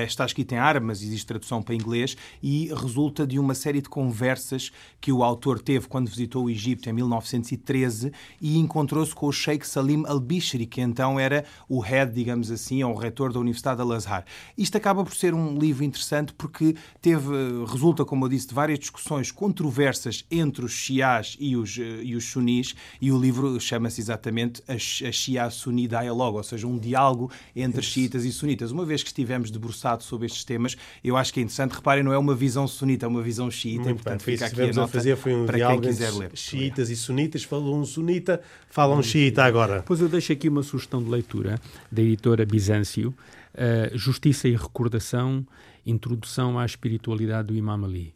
[0.07, 3.89] está escrito em árabe, mas existe tradução para inglês e resulta de uma série de
[3.89, 9.31] conversas que o autor teve quando visitou o Egito em 1913 e encontrou-se com o
[9.31, 13.39] Sheikh Salim Salim al-Bishri, que então era o head, digamos assim, ou o reitor da
[13.39, 14.25] Universidade de Al-Azhar.
[14.57, 17.27] Isto acaba por ser um livro interessante porque teve,
[17.67, 22.25] resulta, como eu disse, de várias discussões controversas entre os Shias e os, e os
[22.25, 24.77] Sunis, e o livro chama-se exatamente a, a
[25.11, 27.91] Shia-Sunni Dialogue, ou seja, um diálogo entre Isso.
[27.91, 28.71] xiitas e sunitas.
[28.71, 31.73] Uma vez que estivemos debruçados sobre estes temas, eu acho que é interessante.
[31.73, 34.47] Reparem, não é uma visão sunita, é uma visão xiita, Muito e, portanto, bem, fica
[34.47, 36.31] aqui a, nota a fazer foi um para diálogo quem quiser ler.
[36.33, 39.74] xiitas e sunitas, falou um sunita, fala um xiita agora.
[39.83, 41.59] Pois eu deixo aqui uma sugestão de leitura
[41.91, 43.13] da editora Bizâncio,
[43.53, 45.45] uh, Justiça e Recordação,
[45.85, 48.13] Introdução à Espiritualidade do Imam Ali.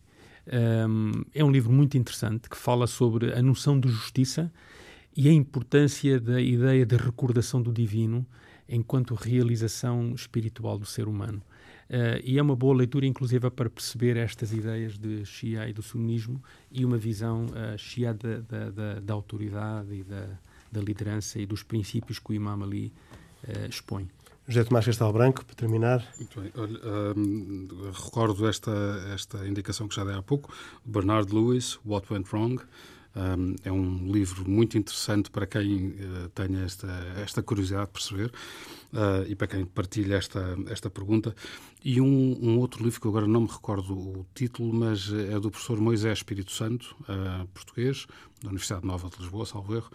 [0.51, 4.51] Um, é um livro muito interessante que fala sobre a noção de justiça
[5.15, 8.25] e a importância da ideia de recordação do divino
[8.67, 11.41] enquanto realização espiritual do ser humano.
[11.89, 15.81] Uh, e é uma boa leitura, inclusive, para perceber estas ideias de Shia e do
[15.81, 16.41] sunismo
[16.71, 20.39] e uma visão uh, Shia da, da, da, da autoridade e da,
[20.71, 22.93] da liderança e dos princípios que o Imam Ali
[23.47, 24.07] uh, expõe.
[24.49, 26.03] José Tomás Castelo Branco, para terminar.
[26.17, 26.51] Muito bem.
[26.57, 26.79] Olha,
[27.15, 28.71] um, recordo esta,
[29.13, 30.51] esta indicação que já dei há pouco,
[30.83, 32.59] Bernard Lewis, What Went Wrong.
[33.15, 38.31] Um, é um livro muito interessante para quem uh, tenha esta, esta curiosidade de perceber
[38.93, 41.35] uh, e para quem partilha esta, esta pergunta.
[41.83, 45.51] E um, um, outro livro que agora não me recordo o título, mas é do
[45.51, 48.07] professor Moisés Espírito Santo, uh, português,
[48.41, 49.91] da Universidade Nova de Lisboa, salvo erro,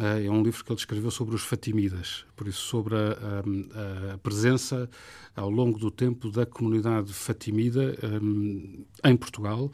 [0.00, 4.14] é, é um livro que ele escreveu sobre os Fatimidas, por isso sobre a, a,
[4.14, 4.88] a presença
[5.36, 9.70] ao longo do tempo da comunidade fatimida um, em Portugal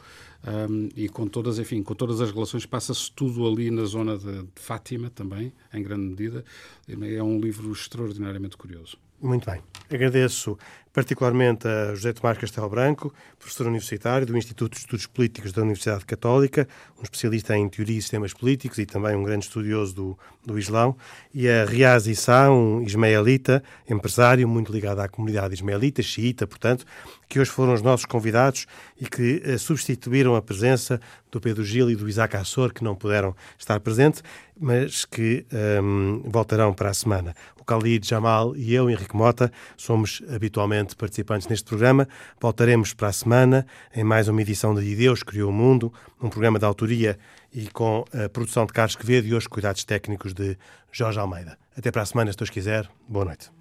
[0.70, 4.42] um, e com todas, enfim, com todas as relações passa-se tudo ali na zona de,
[4.42, 6.44] de Fátima também, em grande medida.
[6.88, 8.98] É um livro extraordinariamente curioso.
[9.20, 9.60] Muito bem.
[9.90, 10.56] Agradeço
[10.92, 16.04] particularmente a José Tomás Castelo Branco, professor universitário do Instituto de Estudos Políticos da Universidade
[16.04, 16.66] Católica,
[16.98, 20.96] um especialista em teoria e sistemas políticos e também um grande estudioso do, do Islão,
[21.32, 26.84] e a Riaz Issa, um ismaelita, empresário muito ligado à comunidade ismaelita, xiita, portanto,
[27.28, 28.66] que hoje foram os nossos convidados
[29.00, 32.96] e que uh, substituíram a presença do Pedro Gil e do Isaac Assor, que não
[32.96, 34.22] puderam estar presentes,
[34.58, 35.46] mas que
[35.80, 37.34] um, voltarão para a semana.
[37.58, 42.08] O Khalid Jamal e eu, Henrique Mota, somos habitualmente participantes neste programa.
[42.40, 46.58] Voltaremos para a semana em mais uma edição de Deus Criou o Mundo, um programa
[46.58, 47.18] de autoria
[47.52, 50.56] e com a produção de Carlos Quevedo e os cuidados técnicos de
[50.92, 51.58] Jorge Almeida.
[51.76, 52.88] Até para a semana, se Deus quiser.
[53.08, 53.59] Boa noite.